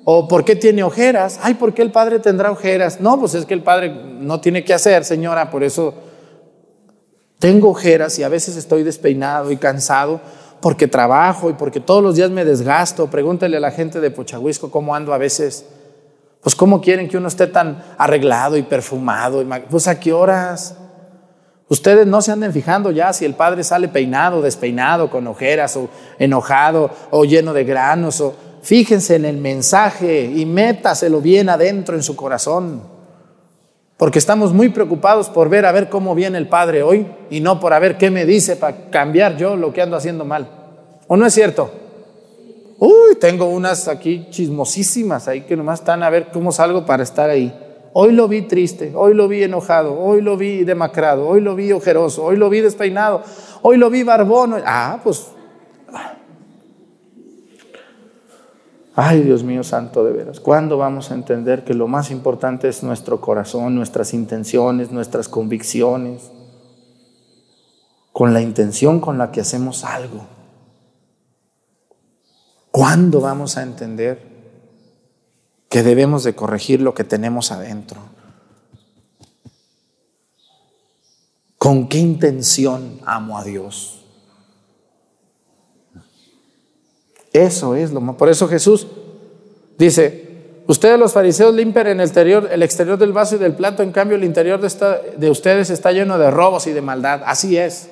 O 0.05 0.26
por 0.26 0.44
qué 0.44 0.57
tiene 0.57 0.83
ojeras. 0.83 1.38
Ay, 1.42 1.55
¿por 1.55 1.74
qué 1.74 1.83
el 1.83 1.92
padre 1.92 2.18
tendrá 2.18 2.50
ojeras? 2.50 3.00
No, 3.00 3.18
pues 3.20 3.35
es 3.35 3.46
que 3.46 3.55
el 3.55 3.62
padre 3.62 3.90
no 3.90 4.40
tiene 4.40 4.64
que 4.64 4.74
hacer, 4.74 5.05
señora, 5.05 5.50
por 5.50 5.62
eso 5.62 5.94
tengo 7.38 7.70
ojeras 7.70 8.18
y 8.18 8.22
a 8.22 8.28
veces 8.28 8.57
estoy 8.57 8.83
despeinado 8.83 9.50
y 9.50 9.57
cansado 9.57 10.20
porque 10.61 10.87
trabajo 10.87 11.50
y 11.50 11.55
porque 11.55 11.81
todos 11.81 12.02
los 12.02 12.16
días 12.16 12.31
me 12.31 12.44
desgasto. 12.44 13.09
Pregúntale 13.09 13.57
a 13.57 13.61
la 13.61 13.70
gente 13.70 14.00
de 14.00 14.11
Pochahuisco 14.11 14.70
cómo 14.70 14.94
ando 14.94 15.12
a 15.12 15.18
veces 15.18 15.66
pues 16.42 16.57
¿cómo 16.57 16.81
quieren 16.81 17.09
que 17.09 17.16
uno 17.16 17.28
esté 17.28 17.46
tan 17.46 17.83
arreglado 17.96 18.57
y 18.57 18.62
perfumado? 18.62 19.44
Pues 19.70 19.87
a 19.87 20.00
qué 20.00 20.12
horas. 20.12 20.76
Ustedes 21.68 22.07
no 22.07 22.20
se 22.20 22.33
anden 22.33 22.52
fijando 22.52 22.90
ya 22.90 23.12
si 23.12 23.24
el 23.24 23.35
padre 23.35 23.62
sale 23.62 23.87
peinado, 23.88 24.42
despeinado, 24.42 25.09
con 25.09 25.26
ojeras 25.28 25.76
o 25.76 25.88
enojado 26.18 26.90
o 27.11 27.24
lleno 27.24 27.52
de 27.52 27.62
granos. 27.62 28.20
O... 28.20 28.35
Fíjense 28.61 29.14
en 29.14 29.24
el 29.24 29.37
mensaje 29.37 30.24
y 30.24 30.44
métaselo 30.44 31.20
bien 31.20 31.48
adentro 31.48 31.94
en 31.94 32.02
su 32.02 32.16
corazón. 32.16 32.83
Porque 33.96 34.18
estamos 34.18 34.52
muy 34.52 34.68
preocupados 34.70 35.28
por 35.28 35.48
ver 35.48 35.64
a 35.64 35.70
ver 35.70 35.88
cómo 35.88 36.12
viene 36.16 36.38
el 36.38 36.48
padre 36.48 36.83
hoy 36.83 37.07
y 37.31 37.40
no 37.40 37.61
por 37.61 37.72
a 37.72 37.78
ver 37.78 37.96
qué 37.98 38.11
me 38.11 38.26
dice 38.26 38.57
para 38.57 38.90
cambiar 38.90 39.37
yo 39.37 39.55
lo 39.55 39.72
que 39.72 39.81
ando 39.81 39.96
haciendo 39.96 40.24
mal. 40.24 40.48
¿O 41.07 41.16
no 41.16 41.24
es 41.24 41.33
cierto? 41.33 41.81
Uy, 42.84 43.14
tengo 43.14 43.46
unas 43.46 43.86
aquí 43.86 44.26
chismosísimas 44.30 45.28
ahí 45.28 45.42
que 45.42 45.56
nomás 45.56 45.78
están 45.78 46.02
a 46.02 46.10
ver 46.10 46.32
cómo 46.32 46.50
salgo 46.50 46.84
para 46.84 47.04
estar 47.04 47.30
ahí. 47.30 47.56
Hoy 47.92 48.10
lo 48.10 48.26
vi 48.26 48.42
triste, 48.42 48.92
hoy 48.96 49.14
lo 49.14 49.28
vi 49.28 49.44
enojado, 49.44 49.96
hoy 50.00 50.20
lo 50.20 50.36
vi 50.36 50.64
demacrado, 50.64 51.28
hoy 51.28 51.40
lo 51.40 51.54
vi 51.54 51.70
ojeroso, 51.70 52.24
hoy 52.24 52.36
lo 52.36 52.50
vi 52.50 52.60
despeinado, 52.60 53.22
hoy 53.62 53.76
lo 53.76 53.88
vi 53.88 54.02
barbón. 54.02 54.56
Ah, 54.66 54.98
pues. 55.04 55.28
Ay, 58.96 59.20
Dios 59.20 59.44
mío 59.44 59.62
santo 59.62 60.02
de 60.02 60.10
veras, 60.10 60.40
¿cuándo 60.40 60.76
vamos 60.76 61.12
a 61.12 61.14
entender 61.14 61.62
que 61.62 61.74
lo 61.74 61.86
más 61.86 62.10
importante 62.10 62.66
es 62.66 62.82
nuestro 62.82 63.20
corazón, 63.20 63.76
nuestras 63.76 64.12
intenciones, 64.12 64.90
nuestras 64.90 65.28
convicciones, 65.28 66.32
con 68.10 68.34
la 68.34 68.40
intención 68.40 68.98
con 68.98 69.18
la 69.18 69.30
que 69.30 69.40
hacemos 69.40 69.84
algo? 69.84 70.41
¿Cuándo 72.72 73.20
vamos 73.20 73.58
a 73.58 73.62
entender 73.62 74.18
que 75.68 75.82
debemos 75.82 76.24
de 76.24 76.35
corregir 76.35 76.80
lo 76.80 76.94
que 76.94 77.04
tenemos 77.04 77.52
adentro? 77.52 78.00
¿Con 81.58 81.88
qué 81.88 81.98
intención 81.98 82.98
amo 83.04 83.38
a 83.38 83.44
Dios? 83.44 84.04
Eso 87.32 87.76
es 87.76 87.92
lo 87.92 88.00
más. 88.00 88.16
Por 88.16 88.30
eso 88.30 88.48
Jesús 88.48 88.87
dice, 89.76 90.62
ustedes 90.66 90.98
los 90.98 91.12
fariseos 91.12 91.54
limpian 91.54 91.87
el 91.88 92.00
exterior, 92.00 92.48
el 92.50 92.62
exterior 92.62 92.98
del 92.98 93.12
vaso 93.12 93.37
y 93.37 93.38
del 93.38 93.54
plato, 93.54 93.82
en 93.82 93.92
cambio 93.92 94.16
el 94.16 94.24
interior 94.24 94.61
de 94.61 95.30
ustedes 95.30 95.68
está 95.68 95.92
lleno 95.92 96.16
de 96.16 96.30
robos 96.30 96.66
y 96.66 96.72
de 96.72 96.80
maldad. 96.80 97.20
Así 97.26 97.58
es. 97.58 97.90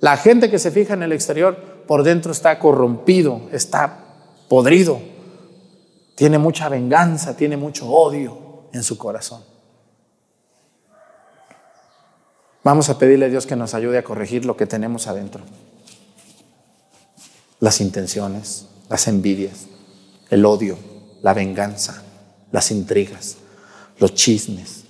La 0.00 0.18
gente 0.18 0.50
que 0.50 0.58
se 0.58 0.70
fija 0.70 0.92
en 0.92 1.02
el 1.02 1.12
exterior 1.12 1.75
por 1.86 2.02
dentro 2.02 2.32
está 2.32 2.58
corrompido, 2.58 3.42
está 3.52 3.98
podrido, 4.48 5.00
tiene 6.14 6.38
mucha 6.38 6.68
venganza, 6.68 7.36
tiene 7.36 7.56
mucho 7.56 7.88
odio 7.88 8.68
en 8.72 8.82
su 8.82 8.96
corazón. 8.98 9.42
Vamos 12.64 12.88
a 12.88 12.98
pedirle 12.98 13.26
a 13.26 13.28
Dios 13.28 13.46
que 13.46 13.54
nos 13.54 13.74
ayude 13.74 13.98
a 13.98 14.04
corregir 14.04 14.44
lo 14.44 14.56
que 14.56 14.66
tenemos 14.66 15.06
adentro 15.06 15.42
las 17.60 17.80
intenciones, 17.80 18.66
las 18.88 19.08
envidias, 19.08 19.66
el 20.30 20.44
odio, 20.44 20.78
la 21.22 21.34
venganza, 21.34 22.02
las 22.52 22.70
intrigas, 22.70 23.36
los 23.98 24.14
chismes, 24.14 24.84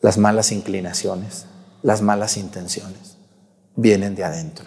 las 0.00 0.18
malas 0.18 0.52
inclinaciones, 0.52 1.46
las 1.82 2.02
malas 2.02 2.36
intenciones. 2.36 3.18
Vienen 3.76 4.14
de 4.14 4.24
adentro, 4.24 4.66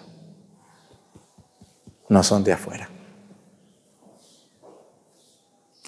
no 2.10 2.24
son 2.24 2.43
de 2.43 2.54
afuera. 2.54 2.89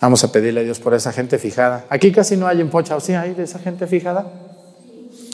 Vamos 0.01 0.23
a 0.23 0.31
pedirle 0.31 0.61
a 0.61 0.63
Dios 0.63 0.79
por 0.79 0.93
esa 0.93 1.11
gente 1.11 1.37
fijada. 1.37 1.85
Aquí 1.89 2.11
casi 2.11 2.37
no 2.37 2.47
hay 2.47 2.61
en 2.61 2.69
Pocha, 2.69 2.95
¿o 2.95 2.99
sí 2.99 3.13
hay 3.13 3.33
de 3.33 3.43
esa 3.43 3.59
gente 3.59 3.85
fijada? 3.85 4.31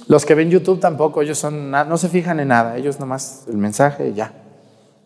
Los 0.08 0.26
que 0.26 0.36
ven 0.36 0.50
YouTube 0.50 0.80
tampoco, 0.80 1.22
ellos 1.22 1.38
son, 1.38 1.72
no 1.72 1.98
se 1.98 2.10
fijan 2.10 2.40
en 2.40 2.50
nada, 2.50 2.78
ellos 2.78 3.00
nomás 3.00 3.44
el 3.48 3.58
mensaje 3.58 4.14
ya. 4.14 4.34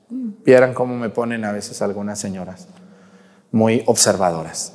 Vieran 0.10 0.74
cómo 0.74 0.96
me 0.96 1.10
ponen 1.10 1.46
a 1.46 1.52
veces 1.52 1.82
algunas 1.82 2.20
señoras, 2.20 2.68
muy 3.52 3.84
observadoras. 3.86 4.74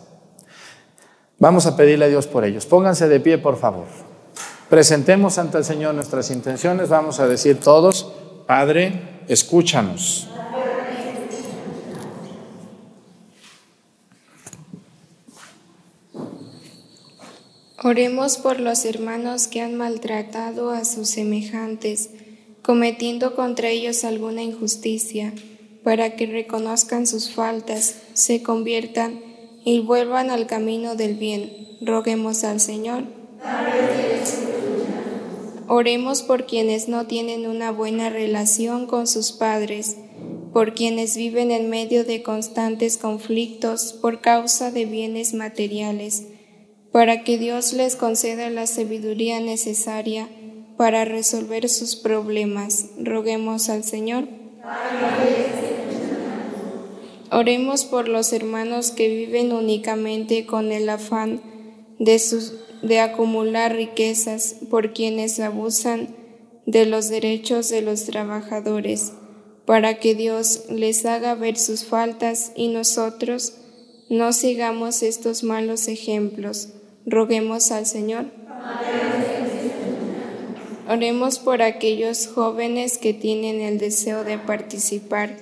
Vamos 1.38 1.66
a 1.66 1.76
pedirle 1.76 2.06
a 2.06 2.08
Dios 2.08 2.26
por 2.26 2.44
ellos. 2.44 2.64
Pónganse 2.64 3.08
de 3.08 3.20
pie, 3.20 3.38
por 3.38 3.56
favor. 3.56 3.86
Presentemos 4.68 5.38
ante 5.38 5.58
el 5.58 5.64
Señor 5.64 5.94
nuestras 5.94 6.30
intenciones. 6.30 6.88
Vamos 6.88 7.20
a 7.20 7.26
decir 7.26 7.58
todos, 7.60 8.12
Padre, 8.46 9.24
escúchanos. 9.28 10.28
Oremos 17.86 18.38
por 18.38 18.60
los 18.60 18.86
hermanos 18.86 19.46
que 19.46 19.60
han 19.60 19.74
maltratado 19.74 20.70
a 20.70 20.86
sus 20.86 21.10
semejantes 21.10 22.08
cometiendo 22.62 23.34
contra 23.36 23.68
ellos 23.68 24.04
alguna 24.04 24.42
injusticia, 24.42 25.34
para 25.82 26.16
que 26.16 26.24
reconozcan 26.24 27.06
sus 27.06 27.30
faltas, 27.30 27.96
se 28.14 28.42
conviertan 28.42 29.20
y 29.66 29.80
vuelvan 29.80 30.30
al 30.30 30.46
camino 30.46 30.94
del 30.94 31.16
bien. 31.16 31.52
Roguemos 31.82 32.42
al 32.44 32.58
Señor. 32.58 33.04
Oremos 35.68 36.22
por 36.22 36.46
quienes 36.46 36.88
no 36.88 37.06
tienen 37.06 37.46
una 37.46 37.70
buena 37.70 38.08
relación 38.08 38.86
con 38.86 39.06
sus 39.06 39.32
padres, 39.32 39.98
por 40.54 40.72
quienes 40.72 41.18
viven 41.18 41.50
en 41.50 41.68
medio 41.68 42.04
de 42.04 42.22
constantes 42.22 42.96
conflictos 42.96 43.92
por 43.92 44.22
causa 44.22 44.70
de 44.70 44.86
bienes 44.86 45.34
materiales, 45.34 46.28
para 46.94 47.24
que 47.24 47.38
Dios 47.38 47.72
les 47.72 47.96
conceda 47.96 48.50
la 48.50 48.68
sabiduría 48.68 49.40
necesaria 49.40 50.28
para 50.76 51.04
resolver 51.04 51.68
sus 51.68 51.96
problemas. 51.96 52.86
Roguemos 53.00 53.68
al 53.68 53.82
Señor. 53.82 54.28
Oremos 57.32 57.84
por 57.84 58.06
los 58.06 58.32
hermanos 58.32 58.92
que 58.92 59.08
viven 59.08 59.52
únicamente 59.52 60.46
con 60.46 60.70
el 60.70 60.88
afán 60.88 61.42
de, 61.98 62.22
de 62.84 63.00
acumular 63.00 63.74
riquezas, 63.74 64.54
por 64.70 64.92
quienes 64.92 65.40
abusan 65.40 66.14
de 66.64 66.86
los 66.86 67.08
derechos 67.08 67.70
de 67.70 67.82
los 67.82 68.04
trabajadores, 68.04 69.14
para 69.66 69.98
que 69.98 70.14
Dios 70.14 70.66
les 70.70 71.04
haga 71.06 71.34
ver 71.34 71.56
sus 71.58 71.84
faltas 71.84 72.52
y 72.54 72.68
nosotros 72.68 73.54
no 74.08 74.32
sigamos 74.32 75.02
estos 75.02 75.42
malos 75.42 75.88
ejemplos. 75.88 76.68
Roguemos 77.06 77.70
al 77.70 77.86
Señor. 77.86 78.26
Oremos 80.88 81.38
por 81.38 81.62
aquellos 81.62 82.26
jóvenes 82.26 82.98
que 82.98 83.14
tienen 83.14 83.60
el 83.60 83.78
deseo 83.78 84.24
de 84.24 84.38
participar 84.38 85.36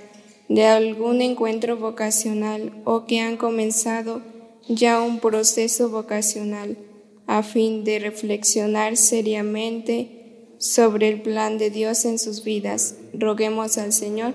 de 0.49 0.67
algún 0.67 1.21
encuentro 1.23 1.77
vocacional 1.77 2.73
o 2.85 3.07
que 3.07 3.21
han 3.21 3.37
comenzado 3.37 4.23
ya 4.69 5.01
un 5.01 5.19
proceso 5.19 5.89
vocacional 5.89 6.77
a 7.27 7.43
fin 7.43 7.85
de 7.85 7.99
reflexionar 7.99 8.97
seriamente 8.97 10.55
sobre 10.59 11.09
el 11.09 11.23
plan 11.23 11.59
de 11.59 11.71
Dios 11.71 12.05
en 12.05 12.19
sus 12.19 12.45
vidas. 12.45 12.97
Roguemos 13.13 13.79
al 13.79 13.93
Señor. 13.93 14.35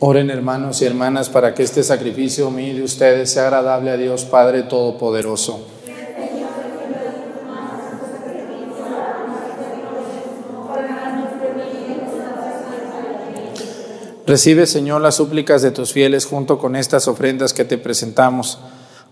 Oren 0.00 0.30
hermanos 0.30 0.80
y 0.80 0.84
hermanas 0.84 1.28
para 1.28 1.54
que 1.54 1.64
este 1.64 1.82
sacrificio 1.82 2.52
mío 2.52 2.72
de 2.72 2.84
ustedes 2.84 3.32
sea 3.32 3.44
agradable 3.44 3.90
a 3.90 3.96
Dios 3.96 4.24
Padre 4.24 4.62
Todopoderoso. 4.62 5.66
Recibe, 14.24 14.66
Señor, 14.66 15.00
las 15.00 15.16
súplicas 15.16 15.62
de 15.62 15.72
tus 15.72 15.92
fieles 15.92 16.26
junto 16.26 16.58
con 16.58 16.76
estas 16.76 17.08
ofrendas 17.08 17.52
que 17.52 17.64
te 17.64 17.76
presentamos, 17.76 18.60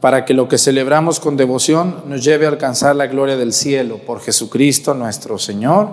para 0.00 0.24
que 0.24 0.34
lo 0.34 0.46
que 0.46 0.58
celebramos 0.58 1.18
con 1.18 1.36
devoción 1.36 2.04
nos 2.06 2.22
lleve 2.22 2.46
a 2.46 2.50
alcanzar 2.50 2.94
la 2.94 3.08
gloria 3.08 3.36
del 3.36 3.52
cielo 3.52 3.98
por 4.06 4.20
Jesucristo 4.20 4.94
nuestro 4.94 5.36
Señor. 5.38 5.88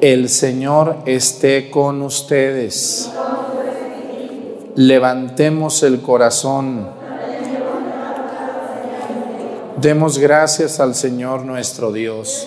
El 0.00 0.28
Señor 0.30 0.96
esté 1.06 1.70
con 1.70 2.02
ustedes. 2.02 3.12
Levantemos 4.78 5.82
el 5.82 6.02
corazón. 6.02 6.88
Demos 9.76 10.18
gracias 10.18 10.78
al 10.78 10.94
Señor 10.94 11.44
nuestro 11.44 11.90
Dios. 11.90 12.46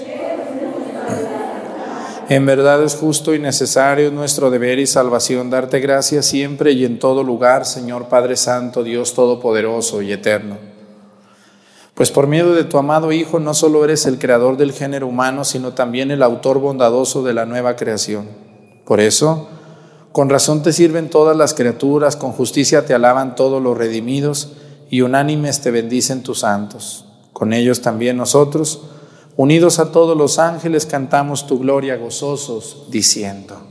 En 2.29 2.45
verdad 2.45 2.81
es 2.83 2.95
justo 2.95 3.35
y 3.35 3.39
necesario 3.39 4.11
nuestro 4.11 4.49
deber 4.49 4.79
y 4.79 4.87
salvación 4.87 5.49
darte 5.49 5.81
gracias 5.81 6.25
siempre 6.25 6.71
y 6.71 6.85
en 6.85 6.99
todo 6.99 7.21
lugar, 7.21 7.65
Señor 7.65 8.05
Padre 8.05 8.37
Santo, 8.37 8.81
Dios 8.81 9.13
Todopoderoso 9.13 10.01
y 10.01 10.13
Eterno. 10.13 10.55
Pues 11.95 12.11
por 12.11 12.27
medio 12.27 12.53
de 12.53 12.63
tu 12.63 12.77
amado 12.77 13.11
Hijo 13.11 13.41
no 13.41 13.53
solo 13.53 13.83
eres 13.83 14.05
el 14.05 14.19
creador 14.19 14.55
del 14.55 14.71
género 14.71 15.07
humano, 15.07 15.43
sino 15.43 15.73
también 15.73 16.11
el 16.11 16.23
autor 16.23 16.59
bondadoso 16.59 17.23
de 17.23 17.33
la 17.33 17.45
nueva 17.45 17.75
creación. 17.75 18.29
Por 18.85 19.01
eso, 19.01 19.49
con 20.11 20.29
razón 20.29 20.63
te 20.63 20.73
sirven 20.73 21.09
todas 21.09 21.37
las 21.37 21.53
criaturas, 21.53 22.15
con 22.15 22.31
justicia 22.31 22.85
te 22.85 22.93
alaban 22.93 23.35
todos 23.35 23.61
los 23.61 23.77
redimidos 23.77 24.53
y 24.89 25.01
unánimes 25.01 25.61
te 25.61 25.71
bendicen 25.71 26.23
tus 26.23 26.39
santos. 26.39 27.05
Con 27.33 27.53
ellos 27.53 27.81
también 27.81 28.17
nosotros, 28.17 28.81
Unidos 29.37 29.79
a 29.79 29.91
todos 29.91 30.17
los 30.17 30.39
ángeles 30.39 30.85
cantamos 30.85 31.47
tu 31.47 31.57
gloria 31.57 31.95
gozosos, 31.95 32.87
diciendo. 32.89 33.70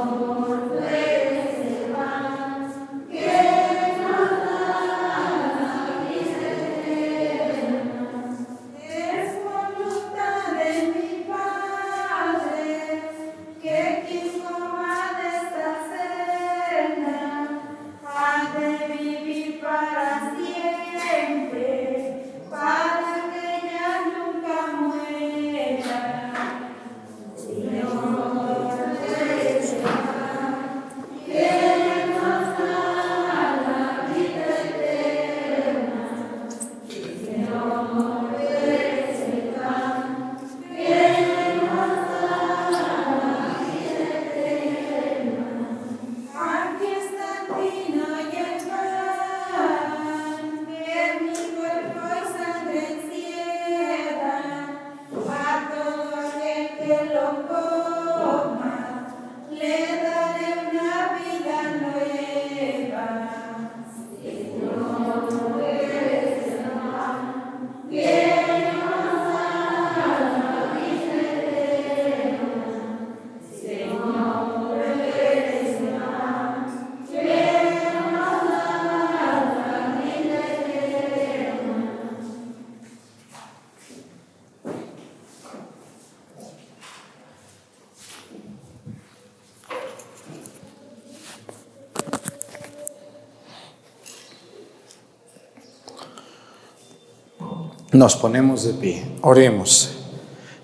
Oh. 0.00 0.47
Nos 97.92 98.16
ponemos 98.16 98.64
de 98.64 98.74
pie. 98.74 99.04
Oremos. 99.22 99.90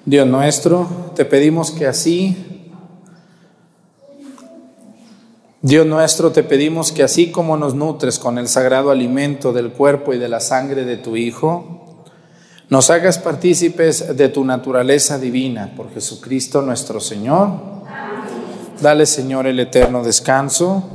Dios 0.05 0.27
nuestro, 0.27 0.87
te 1.15 1.25
pedimos 1.25 1.71
que 1.71 1.87
así, 1.87 2.71
Dios 5.63 5.87
nuestro, 5.87 6.31
te 6.31 6.43
pedimos 6.43 6.93
que 6.93 7.03
así 7.03 7.31
como 7.31 7.57
nos 7.57 7.75
nutres 7.75 8.19
con 8.19 8.37
el 8.37 8.49
sagrado 8.49 8.91
alimento 8.91 9.55
del 9.55 9.73
cuerpo 9.73 10.13
y 10.13 10.19
de 10.19 10.29
la 10.29 10.41
sangre 10.41 10.85
de 10.85 10.99
tu 10.99 11.17
Hijo, 11.17 12.05
nos 12.69 12.91
hagas 12.91 13.19
partícipes 13.19 14.15
de 14.15 14.29
tu 14.29 14.45
naturaleza 14.45 15.19
divina 15.19 15.73
por 15.75 15.91
Jesucristo 15.95 16.61
nuestro 16.61 17.01
Señor. 17.01 17.49
Dale, 18.83 19.07
Señor, 19.07 19.47
el 19.47 19.59
eterno 19.59 20.03
descanso. 20.03 20.91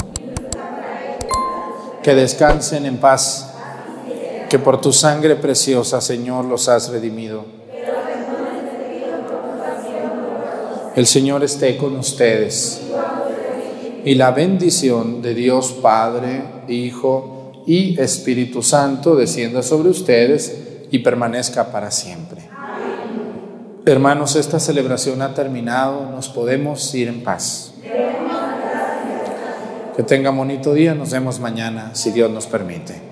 Que 2.03 2.13
descansen 2.13 2.85
en 2.85 2.97
paz 2.97 3.48
que 4.49 4.59
por 4.59 4.81
tu 4.81 4.91
sangre 4.91 5.35
preciosa, 5.35 6.01
Señor, 6.01 6.45
los 6.45 6.67
has 6.67 6.89
redimido. 6.89 7.45
El 10.95 11.05
Señor 11.05 11.43
esté 11.43 11.77
con 11.77 11.95
ustedes. 11.95 12.81
Y 14.03 14.15
la 14.15 14.31
bendición 14.31 15.21
de 15.21 15.35
Dios 15.35 15.71
Padre, 15.81 16.41
Hijo 16.67 17.63
y 17.67 17.99
Espíritu 18.01 18.63
Santo 18.63 19.15
descienda 19.15 19.61
sobre 19.61 19.89
ustedes 19.89 20.57
y 20.89 20.99
permanezca 20.99 21.71
para 21.71 21.91
siempre. 21.91 22.41
Hermanos, 23.85 24.35
esta 24.35 24.59
celebración 24.59 25.21
ha 25.21 25.33
terminado, 25.33 26.09
nos 26.11 26.27
podemos 26.27 26.93
ir 26.95 27.07
en 27.07 27.23
paz. 27.23 27.73
Que 29.95 30.03
tenga 30.03 30.31
bonito 30.31 30.73
día, 30.73 30.95
nos 30.95 31.11
vemos 31.11 31.39
mañana, 31.39 31.91
si 31.93 32.11
Dios 32.11 32.31
nos 32.31 32.47
permite. 32.47 33.08